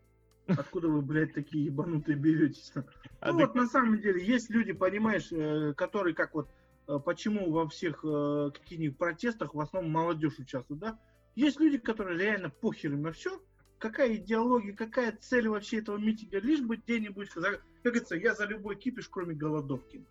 [0.47, 2.71] откуда вы, блядь, такие ебанутые беретесь?
[2.75, 6.47] Ну вот, на самом деле, есть люди, понимаешь, э, которые, как вот,
[6.87, 10.99] э, почему во всех э, каких-нибудь протестах в основном молодежь участвует, да?
[11.35, 13.41] Есть люди, которые реально похер им на все,
[13.79, 18.75] какая идеология, какая цель вообще этого митинга, лишь бы где-нибудь, как говорится, я за любой
[18.75, 20.05] кипиш, кроме голодовки.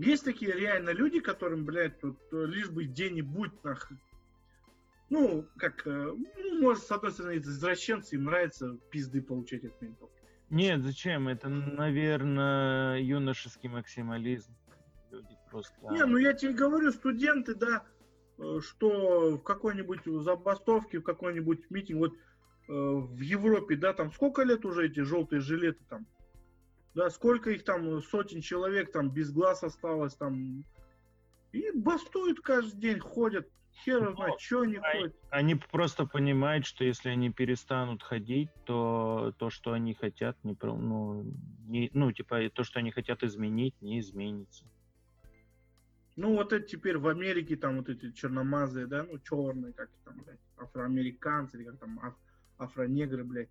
[0.00, 3.90] Есть такие реально люди, которым, блядь, тут э, лишь бы где-нибудь нах...
[5.10, 10.08] Ну, как, э, ну, может, с одной стороны, извращенцы, им нравится пизды получать от ментов.
[10.48, 11.28] Нет, зачем?
[11.28, 14.54] Это, наверное, юношеский максимализм.
[15.10, 15.74] Люди просто...
[15.90, 17.84] Не, ну я тебе говорю, студенты, да,
[18.38, 22.14] э, что в какой-нибудь забастовке, в какой-нибудь митинг, вот
[22.68, 26.06] в Европе, да, там сколько лет уже эти желтые жилеты там?
[26.94, 30.64] Да, сколько их там, сотен человек там без глаз осталось там.
[31.52, 33.48] И бастуют каждый день, ходят.
[33.84, 35.16] Хер знает, что они ходят.
[35.30, 41.24] Они просто понимают, что если они перестанут ходить, то то, что они хотят, не, ну,
[41.66, 44.64] не, ну, типа, то, что они хотят изменить, не изменится.
[46.16, 50.20] Ну, вот это теперь в Америке, там вот эти черномазые, да, ну, черные, как там,
[50.24, 52.14] блядь, афроамериканцы, или как там, аф,
[52.58, 53.48] афронегры, блядь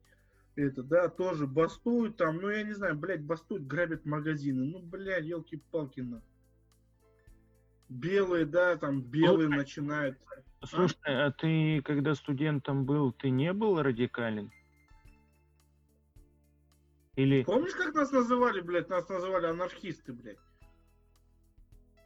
[0.59, 4.65] это, да, тоже бастуют там, ну, я не знаю, блядь, бастуют, грабят магазины.
[4.65, 6.21] Ну, блядь, елки-палки, на.
[7.87, 10.17] Белые, да, там, белые Слушай, начинают.
[10.63, 11.27] Слушай, а?
[11.27, 14.51] а ты, когда студентом был, ты не был радикален?
[17.15, 17.43] Или...
[17.43, 20.37] Помнишь, как нас называли, блядь, нас называли анархисты, блядь?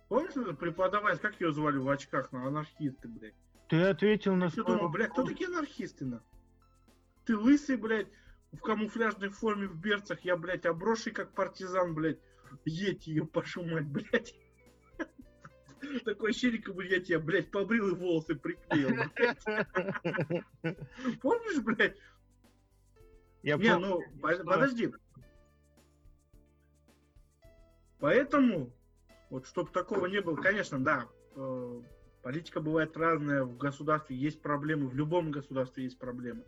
[0.08, 3.36] Помнишь, это преподаватель, как ее звали в очках, на анархисты, блядь?
[3.68, 4.46] Ты ответил на...
[4.46, 6.24] Я думал, блядь, кто такие анархисты, на?
[7.26, 8.08] Ты лысый, блядь,
[8.54, 12.20] в камуфляжной форме в берцах, я, блядь, обросший как партизан, блядь,
[12.66, 14.36] едь ее пошумать, блядь.
[16.06, 19.10] Такое ощущение, как бы я тебя, блядь, побрил и волосы приклеил.
[21.22, 21.98] Помнишь, блядь?
[23.42, 24.94] Я Не, ну, подожди.
[28.00, 28.72] Поэтому,
[29.30, 31.82] вот, чтобы такого не было, конечно, да, э,
[32.22, 36.44] политика бывает разная, в государстве есть проблемы, в любом государстве есть проблемы.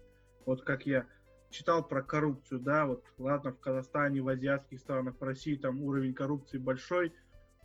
[0.46, 1.08] Вот как я
[1.56, 6.13] читал про коррупцию, да, вот ладно, в Казахстане, в азиатских странах, в России там уровень
[6.13, 7.13] коррупции большой,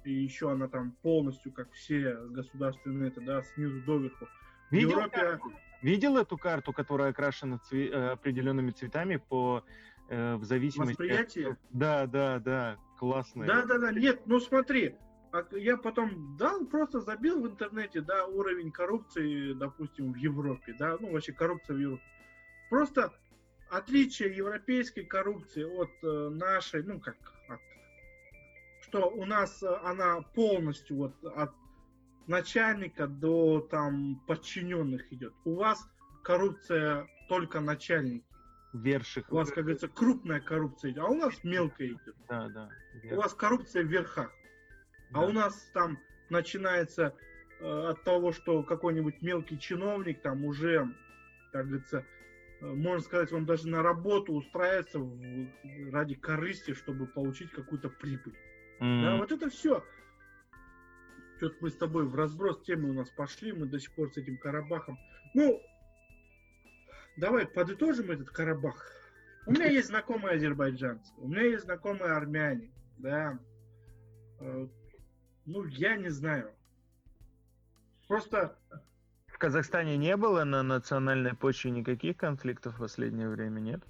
[0.05, 4.29] и еще она там полностью, как все государственные, это, да, снизу доверху.
[4.71, 5.17] Видел, Европе...
[5.17, 5.53] карту?
[5.83, 7.89] Видел эту карту, которая окрашена цве...
[7.89, 9.65] Э, определенными цветами по
[10.09, 11.49] э, в зависимости Восприятие?
[11.49, 11.59] От...
[11.71, 13.47] Да, да, да, классная.
[13.47, 14.95] Да, да, да, нет, ну смотри,
[15.33, 20.97] а я потом дал, просто забил в интернете, да, уровень коррупции, допустим, в Европе, да,
[21.01, 22.05] ну вообще коррупция в Европе.
[22.69, 23.13] Просто
[23.71, 27.17] отличие европейской коррупции от э, нашей, ну как,
[27.49, 27.61] от,
[28.83, 31.53] что у нас э, она полностью вот от
[32.27, 35.33] начальника до там подчиненных идет.
[35.45, 35.89] У вас
[36.23, 38.25] коррупция только начальники.
[38.73, 39.33] Верших.
[39.33, 42.15] У вас, как говорится, крупная коррупция идет, а у нас мелкая идет.
[42.29, 42.71] Да, да.
[43.03, 43.19] Верх.
[43.19, 44.33] У вас коррупция в верхах.
[45.11, 45.21] А да.
[45.21, 47.17] А у нас там начинается
[47.59, 50.89] э, от того, что какой-нибудь мелкий чиновник там уже,
[51.51, 52.07] как говорится,
[52.61, 55.49] можно сказать, он даже на работу устраивается в,
[55.91, 58.35] ради корысти, чтобы получить какую-то прибыль.
[58.81, 59.03] Mm-hmm.
[59.03, 59.85] Да, вот это все.
[61.39, 64.17] Что-то мы с тобой в разброс темы у нас пошли, мы до сих пор с
[64.19, 64.99] этим Карабахом.
[65.35, 65.61] Ну,
[67.17, 68.87] давай подытожим этот Карабах.
[69.47, 73.39] У меня есть знакомые азербайджанцы, у меня есть знакомые армяне, да.
[74.39, 74.69] Э,
[75.47, 76.53] ну, я не знаю.
[78.07, 78.60] Просто
[79.41, 83.83] Казахстане не было на национальной почве никаких конфликтов в последнее время, нет?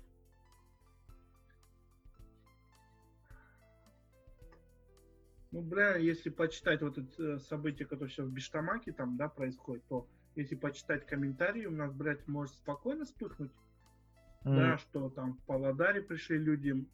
[5.51, 10.07] Ну, бля, если почитать вот это событие, которое сейчас в Биштамаке там, да, происходит, то
[10.37, 13.51] если почитать комментарии, у нас, блядь, может спокойно вспыхнуть.
[14.45, 14.55] Mm.
[14.55, 16.87] Да, что там в Павлодаре пришли люди,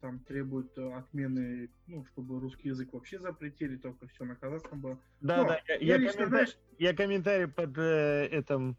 [0.00, 4.98] там требуют э, отмены, ну, чтобы русский язык вообще запретили, только все на казахском было.
[5.20, 6.58] Да, Но, да, я, я, лично, комментарий, знаешь...
[6.78, 8.76] я комментарий под э, этом,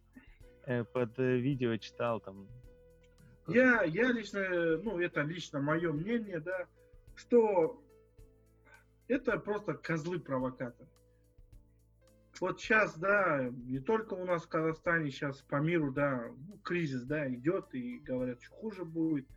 [0.66, 2.48] э, под э, видео читал там.
[3.48, 6.68] Я, я лично, ну, это лично мое мнение, да,
[7.16, 7.82] что
[9.08, 10.90] это просто козлы-провокаторы.
[12.40, 17.04] Вот сейчас, да, не только у нас в Казахстане, сейчас по миру, да, ну, кризис,
[17.04, 19.28] да, идет, и говорят, что хуже будет.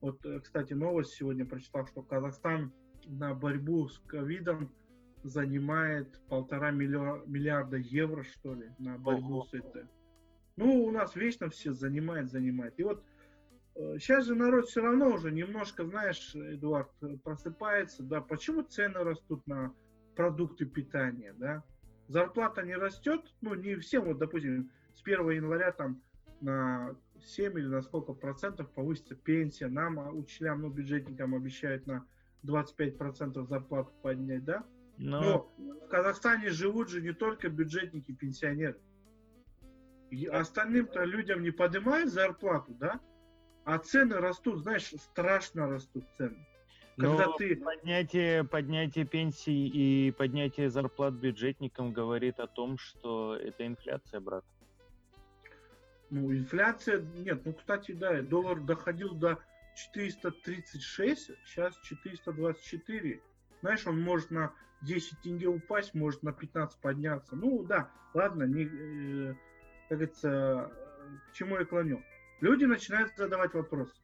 [0.00, 2.72] Вот, э, кстати, новость сегодня прочитал, что Казахстан
[3.06, 4.72] на борьбу с ковидом
[5.22, 9.88] занимает полтора миллиарда евро, что ли, на борьбу с этим.
[10.56, 12.78] Ну, у нас вечно все занимает, занимает.
[12.78, 13.04] И вот
[13.98, 16.90] Сейчас же народ все равно уже немножко, знаешь, Эдуард,
[17.22, 19.72] просыпается, да, почему цены растут на
[20.16, 21.64] продукты питания, да?
[22.08, 26.02] Зарплата не растет, ну, не всем, вот, допустим, с 1 января там
[26.40, 32.06] на 7 или на сколько процентов повысится пенсия, нам, а, учителям, ну, бюджетникам обещают на
[32.42, 34.64] 25 процентов зарплату поднять, да?
[34.98, 35.20] Но...
[35.20, 38.78] Но в Казахстане живут же не только бюджетники, пенсионеры.
[40.10, 43.00] И остальным-то людям не поднимают зарплату, да?
[43.64, 46.46] А цены растут, знаешь, страшно растут цены.
[46.96, 47.56] Когда Но ты...
[47.56, 54.44] поднятие, поднятие пенсий и поднятие зарплат бюджетникам говорит о том, что это инфляция, брат.
[56.10, 59.38] Ну, инфляция, нет, ну, кстати, да, доллар доходил до
[59.76, 63.22] 436, сейчас 424.
[63.60, 67.36] Знаешь, он может на 10 тенге упасть, может на 15 подняться.
[67.36, 69.34] Ну, да, ладно, не, э,
[69.88, 70.72] как говорится,
[71.28, 72.02] к чему я клоню.
[72.40, 73.94] Люди начинают задавать вопросы.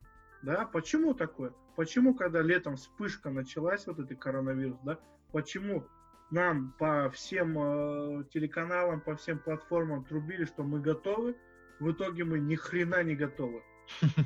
[0.43, 1.53] Да, почему такое?
[1.75, 4.99] Почему, когда летом вспышка началась, вот этот коронавирус, да,
[5.33, 5.87] почему
[6.31, 11.37] нам по всем э, телеканалам, по всем платформам трубили, что мы готовы,
[11.79, 13.63] в итоге мы ни хрена не готовы.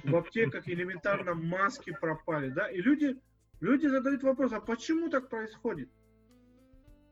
[0.04, 3.20] В аптеках элементарно маски пропали, да, и люди,
[3.60, 5.90] люди задают вопрос, а почему так происходит?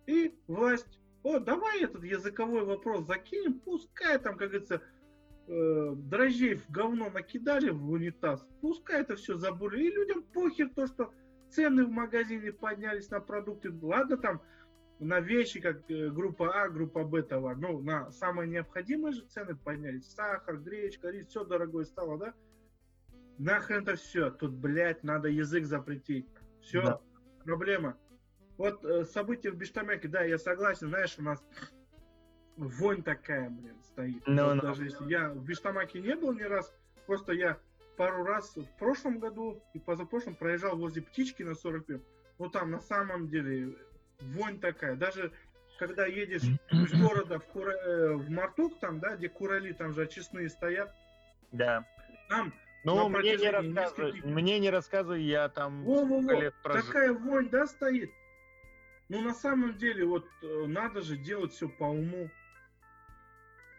[0.07, 4.81] И власть, о, давай этот языковой вопрос закинем, пускай там, как говорится,
[5.47, 9.83] э, дрожжей в говно накидали в унитаз, пускай это все забыли.
[9.83, 11.13] И людям похер то, что
[11.51, 13.71] цены в магазине поднялись на продукты.
[13.83, 14.41] Ладно, там
[15.01, 17.57] на вещи, как э, группа А, группа Б товар.
[17.57, 20.11] Ну, на самые необходимые же цены поднялись.
[20.13, 22.35] Сахар, гречка, рис, все дорогое стало, да?
[23.39, 24.31] Нахрен это все.
[24.31, 26.27] Тут, блядь, надо язык запретить.
[26.61, 27.01] Все, да.
[27.45, 27.97] проблема.
[28.57, 31.43] Вот э, события в Биштамяке, да, я согласен, знаешь, у нас
[32.57, 34.27] вонь такая, блин, стоит.
[34.27, 34.63] No, вот no.
[34.63, 36.75] Даже если я в Биштамаке не был ни раз,
[37.07, 37.59] просто я
[37.97, 42.01] пару раз в прошлом году и позапрошлом проезжал возле птички на 45.
[42.39, 43.77] Ну там на самом деле
[44.21, 44.97] вонь такая.
[44.97, 45.33] Даже
[45.79, 47.73] когда едешь из города в, Кура...
[47.73, 50.95] Э, в Мартук, там, да, где курали, там же очистные стоят.
[51.53, 51.85] Да.
[52.29, 52.53] Там
[52.85, 54.25] ну, мне не рассказывай, нескольких...
[54.25, 56.33] мне не рассказывай, я там во, во, во.
[56.33, 56.87] лет прожил.
[56.87, 58.11] Такая вонь, да, стоит.
[59.09, 62.31] Ну, на самом деле, вот э, надо же делать все по уму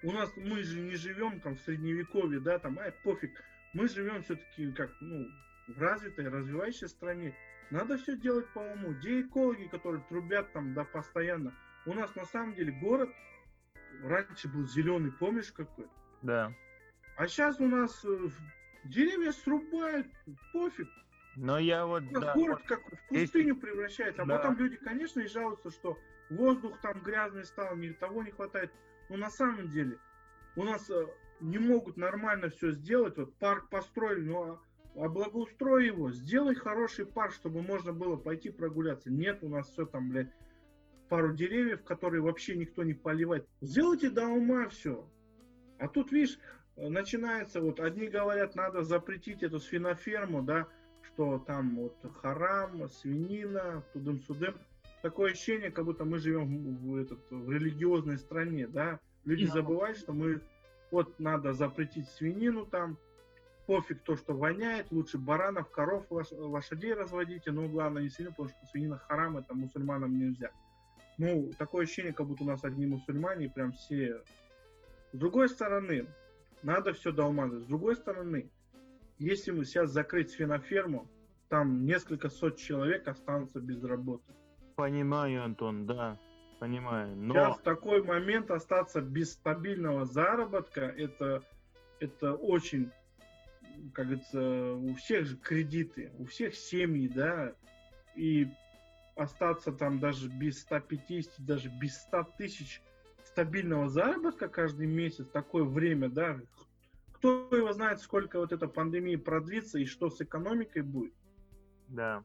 [0.03, 3.43] у нас мы же не живем там в средневековье, да, там, ай, пофиг.
[3.73, 5.27] Мы живем все-таки как, ну,
[5.67, 7.35] в развитой, развивающей стране.
[7.71, 8.93] Надо все делать по уму.
[8.93, 11.53] Где экологи, которые трубят там, да, постоянно.
[11.85, 13.09] У нас на самом деле город
[14.03, 15.87] раньше был зеленый, помнишь какой?
[16.21, 16.53] Да.
[17.17, 18.29] А сейчас у нас э,
[18.85, 20.07] деревья срубают,
[20.53, 20.87] пофиг.
[21.35, 22.03] Но я вот...
[22.03, 23.61] У нас да, город вот как в пустыню есть...
[23.61, 24.23] превращается.
[24.23, 24.37] А да.
[24.37, 25.97] потом люди, конечно, и жалуются, что
[26.29, 28.71] воздух там грязный стал, ни того не хватает.
[29.09, 29.97] Но ну, на самом деле
[30.55, 31.05] у нас э,
[31.39, 33.17] не могут нормально все сделать.
[33.17, 34.61] Вот парк построили, но
[34.95, 39.11] облагоустрой его, сделай хороший парк, чтобы можно было пойти прогуляться.
[39.11, 40.31] Нет, у нас все там, блядь,
[41.09, 43.47] пару деревьев, которые вообще никто не поливает.
[43.61, 45.07] Сделайте до ума все.
[45.79, 46.37] А тут, видишь,
[46.75, 50.67] начинается, вот одни говорят, надо запретить эту свиноферму, да,
[51.01, 54.55] что там вот харам, свинина, тудым-судым
[55.01, 58.99] такое ощущение, как будто мы живем в, этот, в религиозной стране, да.
[59.25, 59.53] Люди да.
[59.53, 60.41] забывают, что мы
[60.91, 62.97] вот надо запретить свинину там,
[63.69, 68.65] пофиг то, что воняет, лучше баранов, коров, лошадей разводите, но главное не свинину, потому что
[68.65, 70.49] свинина харам, это мусульманам нельзя.
[71.19, 74.23] Ну, такое ощущение, как будто у нас одни мусульмане, прям все...
[75.11, 76.07] С другой стороны,
[76.63, 77.61] надо все долмазать.
[77.61, 78.49] С другой стороны,
[79.19, 81.07] если мы сейчас закрыть свиноферму,
[81.47, 84.33] там несколько сот человек останутся без работы.
[84.77, 86.17] Понимаю, Антон, да,
[86.57, 87.15] понимаю.
[87.15, 87.35] Но...
[87.35, 91.43] Сейчас в такой момент остаться без стабильного заработка, это,
[91.99, 92.91] это очень,
[93.93, 97.53] как говорится, у всех же кредиты, у всех семьи, да,
[98.15, 98.47] и
[99.15, 102.81] остаться там даже без 150, даже без 100 тысяч
[103.25, 106.39] стабильного заработка каждый месяц, такое время, да,
[107.13, 111.13] кто его знает, сколько вот эта пандемия продлится и что с экономикой будет.
[111.89, 112.23] Да.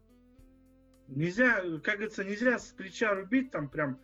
[1.08, 3.98] Нельзя, как говорится, нельзя с плеча рубить, там прям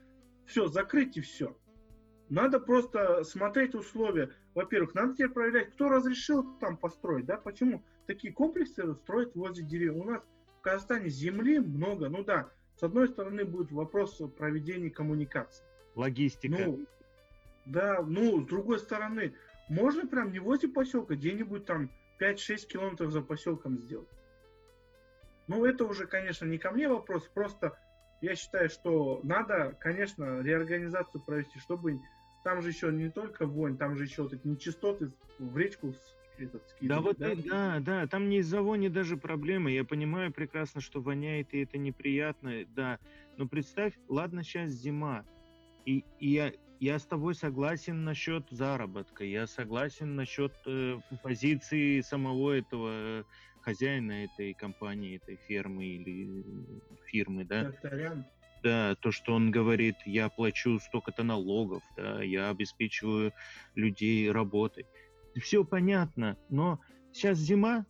[0.46, 1.56] все, закрыть и все.
[2.30, 4.30] Надо просто смотреть условия.
[4.54, 9.96] Во-первых, надо тебе проверять, кто разрешил там построить, да, почему такие комплексы строят возле деревьев.
[9.96, 10.22] У нас
[10.58, 15.64] в Казахстане земли много, ну да, с одной стороны будет вопрос проведения коммуникации.
[15.96, 16.56] Логистика.
[16.56, 16.86] Ну,
[17.66, 19.34] да, ну, с другой стороны,
[19.68, 24.08] можно прям не возле поселка, где-нибудь там 5-6 километров за поселком сделать.
[25.48, 27.76] Ну, это уже, конечно, не ко мне вопрос, просто
[28.20, 31.98] я считаю, что надо, конечно, реорганизацию провести, чтобы
[32.42, 35.94] там же еще не только вонь, там же еще вот эти нечистоты в речку
[36.38, 37.34] этот Да вот да?
[37.34, 39.72] да, да, там не из-за вони даже проблемы.
[39.72, 42.98] Я понимаю прекрасно, что воняет и это неприятно, да.
[43.36, 45.24] Но представь, ладно, сейчас зима,
[45.84, 52.52] и, и я, я с тобой согласен насчет заработка, я согласен насчет э, позиции самого
[52.52, 53.24] этого
[53.62, 56.44] хозяина этой компании, этой фермы или
[57.06, 57.72] фирмы, да?
[58.62, 63.32] Да, то, что он говорит, я плачу столько-то налогов, да, я обеспечиваю
[63.74, 64.84] людей работой.
[65.40, 66.78] Все понятно, но
[67.12, 67.86] сейчас зима,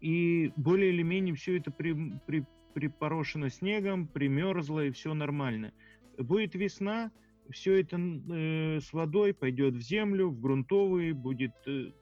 [0.00, 1.94] и более или менее все это при,
[2.26, 2.44] при,
[2.74, 5.72] припорошено снегом, примерзло, и все нормально.
[6.18, 7.10] Будет весна,
[7.50, 11.92] все это э, с водой пойдет в землю, в грунтовые, будет э,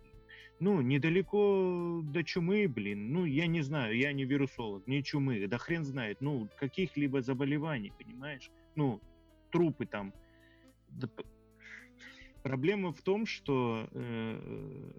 [0.61, 5.59] ну, недалеко до чумы, блин, ну, я не знаю, я не вирусолог, не чумы, да
[5.59, 8.51] хрен знает, ну, каких-либо заболеваний, понимаешь?
[8.77, 9.01] Ну,
[9.51, 10.13] трупы там.
[10.89, 11.09] Да,
[12.43, 14.91] проблема в том, что, э,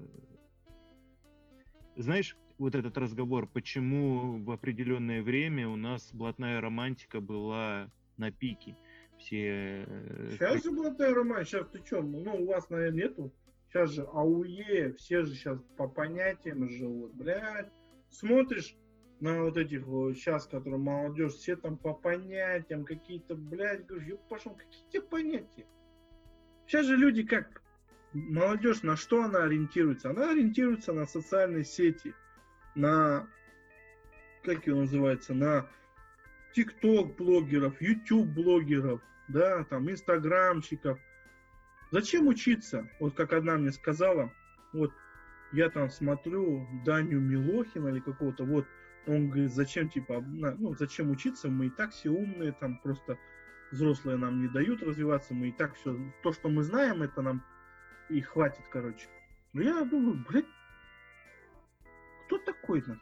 [1.96, 8.76] знаешь, вот этот разговор, почему в определенное время у нас блатная романтика была на пике.
[9.18, 9.86] Все...
[10.32, 13.34] Сейчас же блатная романтика, сейчас ты что, ну, у вас, наверное, нету
[13.76, 17.68] Сейчас же АУЕ, все же сейчас по понятиям живут, блядь.
[18.10, 18.74] Смотришь
[19.20, 24.22] на вот этих вот сейчас, которые молодежь, все там по понятиям какие-то, блядь, говоришь, ёб
[24.30, 25.66] пошел, какие понятия?
[26.66, 27.62] Сейчас же люди как,
[28.14, 30.12] молодежь, на что она ориентируется?
[30.12, 32.14] Она ориентируется на социальные сети,
[32.76, 33.28] на,
[34.44, 35.68] как его называется, на
[36.54, 40.98] ТикТок блогеров, YouTube блогеров, да, там, инстаграмщиков–
[41.96, 42.90] Зачем учиться?
[43.00, 44.30] Вот как одна мне сказала,
[44.74, 44.92] вот
[45.54, 48.68] я там смотрю Даню Милохина или какого-то, вот
[49.08, 53.18] он говорит, зачем типа, ну зачем учиться, мы и так все умные, там просто
[53.72, 57.42] взрослые нам не дают развиваться, мы и так все, то, что мы знаем, это нам
[58.10, 59.08] и хватит, короче.
[59.54, 60.44] Но я думаю, блядь,
[62.26, 63.00] кто такой-то?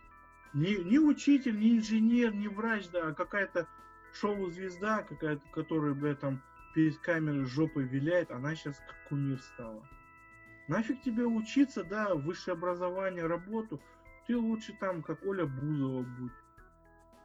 [0.53, 3.67] Не, не учитель, не инженер, не врач, да, а какая-то
[4.13, 9.87] шоу-звезда, какая-то, которая, блядь, там перед камерой жопой виляет, она сейчас как кумир стала.
[10.67, 13.81] Нафиг тебе учиться, да, высшее образование, работу.
[14.27, 16.31] Ты лучше там, как Оля Бузова будь.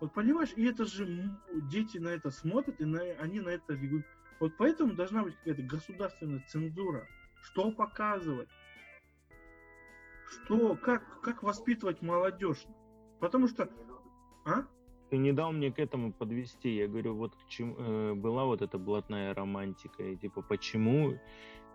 [0.01, 1.31] Вот понимаешь, и это же
[1.71, 4.07] дети на это смотрят, и на, они на это реагируют.
[4.41, 7.07] Вот поэтому должна быть какая-то государственная цензура.
[7.43, 8.49] Что показывать?
[10.27, 12.65] Что, как, как воспитывать молодежь?
[13.21, 13.69] Потому что,
[14.45, 14.67] а?
[15.11, 16.75] Ты не дал мне к этому подвести.
[16.75, 21.19] Я говорю, вот к чему э, была вот эта блатная романтика, и типа почему,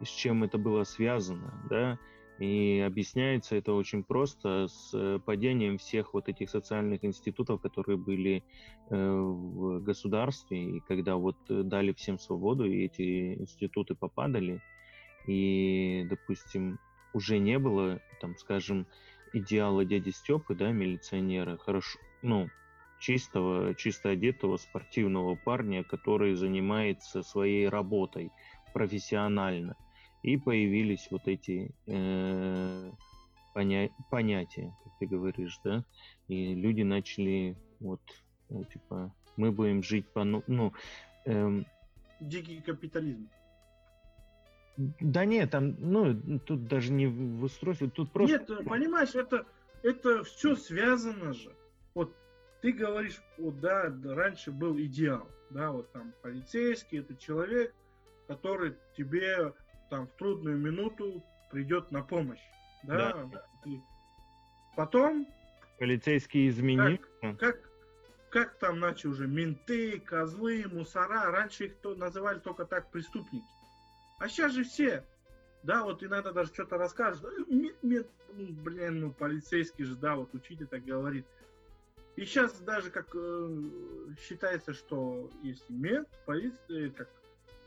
[0.01, 1.99] с чем это было связано, да?
[2.39, 8.43] И объясняется это очень просто с э, падением всех вот этих социальных институтов, которые были
[8.89, 14.61] э, в государстве, и когда вот дали всем свободу, и эти институты попадали,
[15.27, 16.79] и, допустим,
[17.13, 18.87] уже не было, там, скажем,
[19.31, 22.49] идеала дяди Степы, да, милиционера, хорошо, ну,
[23.03, 28.31] чистого, чисто одетого спортивного парня, который занимается своей работой
[28.73, 29.75] профессионально.
[30.21, 32.91] И появились вот эти э,
[33.53, 35.83] поня- понятия, как ты говоришь, да,
[36.29, 37.99] и люди начали вот,
[38.49, 40.71] ну, типа, мы будем жить по, ну, ну
[41.25, 41.65] эм,
[42.21, 43.29] дикий капитализм.
[44.77, 48.37] Да нет, там, ну, тут даже не в устройстве, тут просто...
[48.39, 49.45] Нет, понимаешь, это,
[49.83, 51.53] это все связано же.
[51.95, 52.15] Вот
[52.63, 57.75] ты говоришь, вот да, раньше был идеал, да, вот там полицейский, это человек,
[58.27, 59.53] который тебе
[59.89, 62.39] там в трудную минуту придет на помощь,
[62.83, 63.25] да.
[63.25, 63.45] да.
[63.65, 63.81] Ты...
[64.77, 65.27] Потом
[65.77, 66.99] полицейский изменил.
[67.19, 67.69] Как, как,
[68.29, 73.43] как там начали уже менты, козлы, мусора, раньше их то, называли только так преступники.
[74.19, 75.03] А сейчас же все,
[75.63, 78.05] да, вот иногда даже что-то расскажут, «Э, ну,
[78.37, 81.25] блин, ну полицейский же, да, вот учитель так говорит,
[82.15, 83.63] И сейчас даже как э,
[84.19, 87.09] считается, что если мент, полиция, как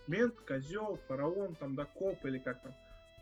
[0.06, 2.74] мент, козел, фараон, там, да, коп или как там,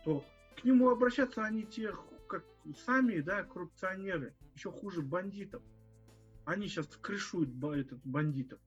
[0.04, 0.22] то
[0.56, 1.92] к нему обращаться они те,
[2.28, 2.44] как
[2.84, 5.62] сами, да, коррупционеры, еще хуже бандитов.
[6.44, 8.60] Они сейчас крышуют этот бандитов.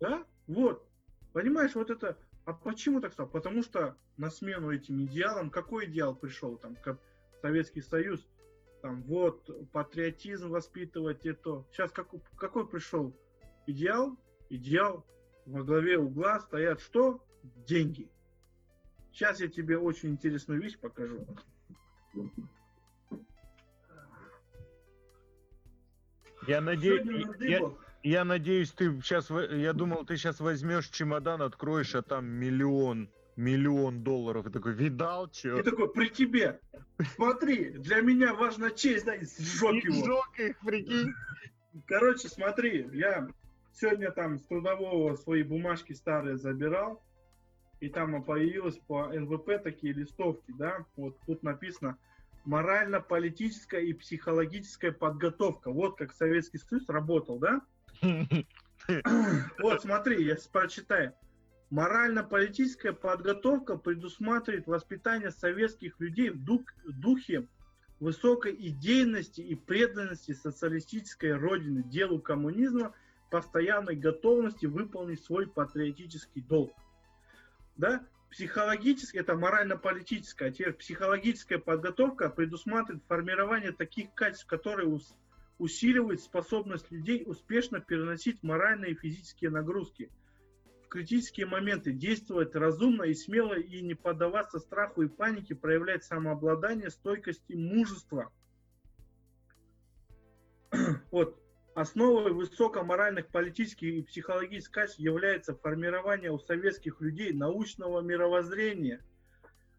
[0.00, 0.24] Да?
[0.46, 0.88] Вот.
[1.32, 2.18] Понимаешь, вот это...
[2.44, 3.28] А почему так стало?
[3.28, 6.56] Потому что на смену этим идеалам, какой идеал пришел?
[6.56, 6.98] Там, как
[7.42, 8.26] Советский Союз,
[8.80, 11.64] там, вот, патриотизм воспитывать, это.
[11.72, 13.14] Сейчас какой, какой пришел
[13.66, 14.16] идеал?
[14.50, 15.04] Идеал
[15.46, 17.24] во главе угла стоят что?
[17.42, 18.08] Деньги.
[19.12, 21.26] Сейчас я тебе очень интересную вещь покажу.
[26.46, 27.60] Я надеюсь, я,
[28.02, 34.02] я надеюсь, ты сейчас, я думал, ты сейчас возьмешь чемодан, откроешь, а там миллион, миллион
[34.02, 34.46] долларов.
[34.46, 35.60] И такой, видал, что?
[35.60, 36.60] И такой, при тебе.
[37.14, 40.04] Смотри, для меня важна честь, да, сжег его.
[40.04, 41.14] Сжег их, прикинь.
[41.86, 43.28] Короче, смотри, я
[43.72, 47.00] сегодня там с трудового свои бумажки старые забирал,
[47.80, 51.96] и там появилось по НВП такие листовки, да, вот тут написано
[52.44, 55.70] морально-политическая и психологическая подготовка.
[55.70, 57.60] Вот как Советский Союз работал, да?
[59.58, 61.12] Вот, смотри, я прочитаю.
[61.70, 67.46] Морально-политическая подготовка предусматривает воспитание советских людей в дух, духе
[68.00, 72.94] высокой идейности и преданности социалистической родины, делу коммунизма,
[73.30, 76.72] постоянной готовности выполнить свой патриотический долг.
[77.76, 78.06] Да?
[78.30, 84.98] Психологическая, это морально-политическая, а теперь психологическая подготовка предусматривает формирование таких качеств, которые
[85.58, 90.10] усиливают способность людей успешно переносить моральные и физические нагрузки–
[90.88, 97.44] критические моменты действовать разумно и смело и не поддаваться страху и панике, проявлять самообладание, стойкость
[97.48, 98.32] и мужество.
[101.10, 101.42] Вот.
[101.74, 109.00] Основой высокоморальных политических и психологических качеств является формирование у советских людей научного мировоззрения,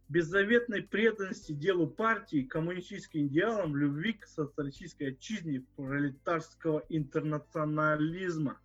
[0.08, 8.58] беззаветной преданности делу партии, коммунистическим идеалам, любви к социалистической отчизне, пролетарского интернационализма.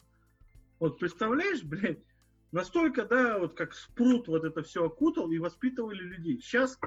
[0.78, 1.98] Вот представляешь, блядь,
[2.54, 6.40] Настолько, да, вот как спрут вот это все окутал и воспитывали людей.
[6.40, 6.78] Сейчас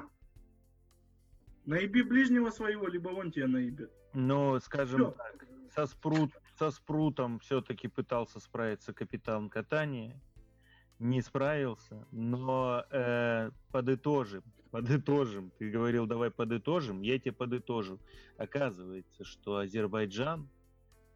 [1.66, 3.92] наеби ближнего своего, либо он тебя наебет.
[4.14, 5.10] Ну, скажем все.
[5.10, 10.18] так, со, спрут, со спрутом все-таки пытался справиться капитан катания,
[10.98, 15.52] не справился, но э, подытожим, подытожим.
[15.58, 18.00] Ты говорил, давай подытожим, я тебе подытожу.
[18.38, 20.48] Оказывается, что Азербайджан,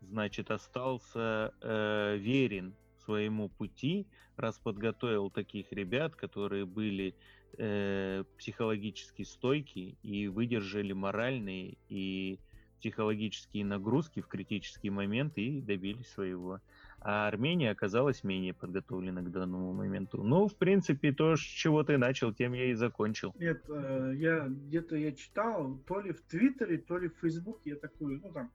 [0.02, 2.74] значит, остался э, верен
[3.04, 7.14] своему пути, раз подготовил таких ребят, которые были
[7.58, 12.38] э, психологически стойки и выдержали моральные и
[12.82, 16.60] психологические нагрузки в критические моменты и добились своего.
[17.00, 20.22] А Армения оказалась менее подготовлена к данному моменту.
[20.22, 23.34] Ну, в принципе, то, с чего ты начал, тем я и закончил.
[23.38, 27.76] Нет, э, я где-то я читал, то ли в Твиттере, то ли в Фейсбуке, я
[27.76, 28.50] такую, ну там,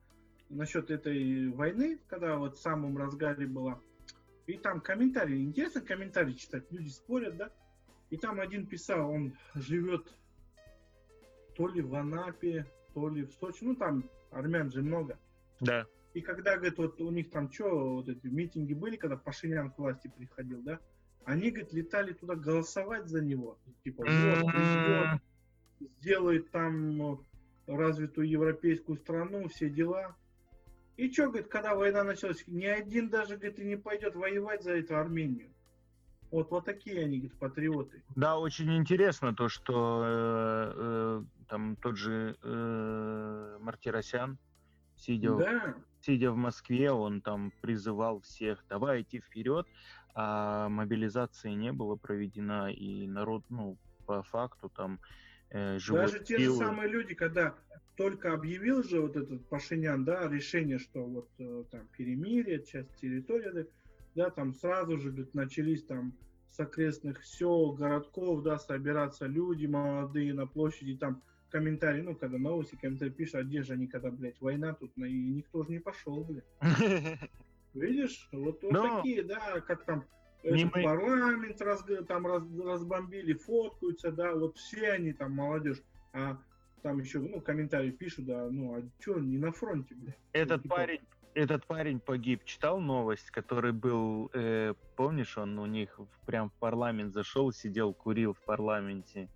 [0.50, 3.80] насчет этой войны, когда вот в самом разгаре была,
[4.48, 7.50] и там комментарии, интересно комментарии читать, люди спорят, да?
[8.08, 10.10] И там один писал, он живет
[11.54, 15.18] то ли в Анапе, то ли в Сочи, ну там армян же много.
[15.60, 15.86] Да.
[16.14, 19.78] И когда, говорит, вот у них там что, вот эти митинги были, когда Пашинян к
[19.78, 20.80] власти приходил, да?
[21.24, 23.58] Они, говорит, летали туда голосовать за него.
[23.84, 25.22] Типа, вот, президент
[26.00, 27.22] сделает там
[27.66, 30.16] развитую европейскую страну, все дела.
[30.98, 34.72] И что, говорит, когда война началась, ни один даже, говорит, и не пойдет воевать за
[34.72, 35.48] эту Армению.
[36.32, 38.02] Вот, вот такие они, говорит, патриоты.
[38.16, 44.38] Да, очень интересно то, что э, э, там тот же э, Мартиросян,
[44.96, 45.74] сидя, да.
[46.00, 49.68] сидя в Москве, он там призывал всех, давай идти вперед,
[50.16, 54.98] а мобилизации не было проведена, и народ, ну, по факту там
[55.50, 57.54] э, живут Даже те же самые люди, когда
[57.98, 63.66] только объявил же вот этот Пашинян, да, решение, что вот э, там перемирие, часть территории,
[64.14, 66.14] да, там сразу же говорит, начались там
[66.48, 71.20] с окрестных сел, городков, да, собираться люди молодые на площади, там
[71.50, 75.00] комментарии, ну, когда новости, комментарии пишут, а где же они, когда, блядь, война тут, и
[75.00, 76.44] никто же не пошел, блядь.
[77.74, 78.98] Видишь, вот, вот Но...
[78.98, 80.04] такие, да, как там
[80.44, 85.82] этот парламент раз, там раз, разбомбили, фоткаются, да, вот все они там молодежь.
[86.12, 86.38] А
[86.88, 90.16] там еще, ну, комментарии пишут, да, ну, а что, не на фронте, блядь.
[90.32, 90.76] Этот типа...
[90.76, 91.00] парень,
[91.34, 92.44] этот парень погиб.
[92.44, 98.32] Читал новость, который был, э, помнишь, он у них прям в парламент зашел, сидел, курил
[98.32, 99.28] в парламенте.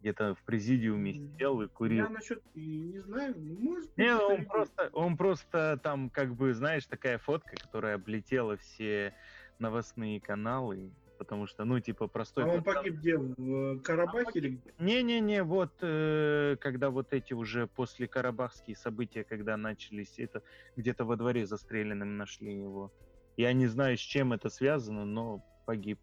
[0.00, 2.04] где-то в президиуме сидел и курил.
[2.04, 6.84] Я насчет не знаю, может быть, Не, он просто, он просто там, как бы, знаешь,
[6.84, 9.14] такая фотка, которая облетела все
[9.58, 10.90] новостные каналы,
[11.20, 12.44] потому что, ну, типа, простой...
[12.44, 13.18] А он погиб где?
[13.18, 14.74] В э, Карабахе или где?
[14.78, 20.42] Не-не-не, вот э, когда вот эти уже после карабахские события, когда начались, это
[20.76, 22.90] где-то во дворе застреленным нашли его.
[23.36, 25.98] Я не знаю, с чем это связано, но погиб.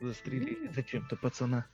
[0.00, 1.64] Застрелили зачем-то пацана.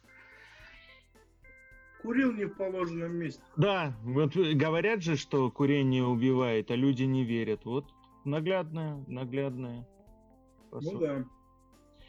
[2.02, 3.42] Курил не в положенном месте.
[3.56, 7.64] Да, вот э, говорят же, что курение убивает, а люди не верят.
[7.64, 7.86] Вот
[8.26, 9.88] наглядное, наглядное.
[10.72, 11.24] Ну да.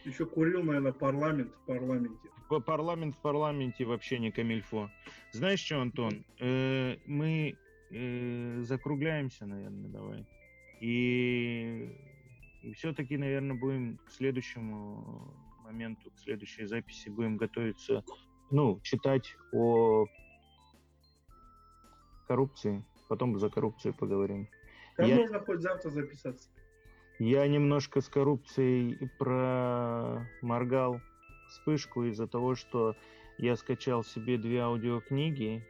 [0.05, 2.29] Еще курил, наверное, парламент в парламенте.
[2.65, 4.89] Парламент в парламенте вообще не камильфо.
[5.31, 6.25] Знаешь что, Антон?
[6.39, 7.57] Э, мы
[7.89, 10.27] э, закругляемся, наверное, давай.
[10.81, 11.89] И,
[12.75, 15.33] все-таки, наверное, будем к следующему
[15.63, 18.03] моменту, к следующей записи будем готовиться,
[18.51, 20.05] ну, читать о
[22.27, 22.83] коррупции.
[23.07, 24.47] Потом за коррупцию поговорим.
[24.97, 26.49] Там Я- можно хоть завтра записаться.
[27.25, 30.99] Я немножко с коррупцией проморгал
[31.47, 32.97] вспышку из-за того, что
[33.37, 35.65] я скачал себе две аудиокниги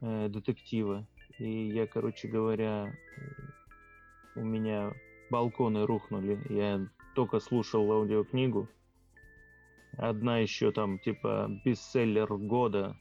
[0.00, 1.06] э, детектива.
[1.38, 4.94] И я, короче говоря, э, у меня
[5.30, 6.40] балконы рухнули.
[6.48, 8.66] Я только слушал аудиокнигу.
[9.98, 12.96] Одна еще там, типа, бестселлер года.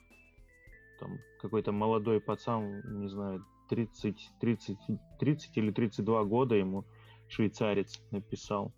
[1.00, 4.78] Там какой-то молодой пацан, не знаю, 30, 30,
[5.22, 6.84] 30 или 32 года ему
[7.32, 8.74] швейцарец написал.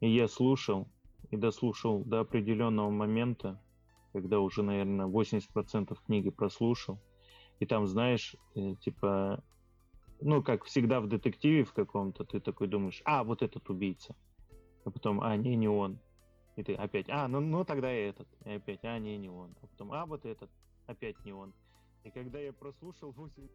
[0.00, 0.88] И я слушал,
[1.30, 3.60] и дослушал до определенного момента,
[4.12, 6.98] когда уже, наверное, 80% книги прослушал.
[7.60, 9.42] И там, знаешь, э, типа,
[10.20, 14.16] ну, как всегда в детективе в каком-то, ты такой думаешь, а, вот этот убийца.
[14.84, 15.98] А потом, а, не, не он.
[16.56, 18.28] И ты опять, а, ну, ну тогда и этот.
[18.44, 19.54] И опять, а, не, не он.
[19.62, 20.50] А потом, а, вот этот.
[20.86, 21.52] Опять не он.
[22.04, 23.48] И когда я прослушал 8...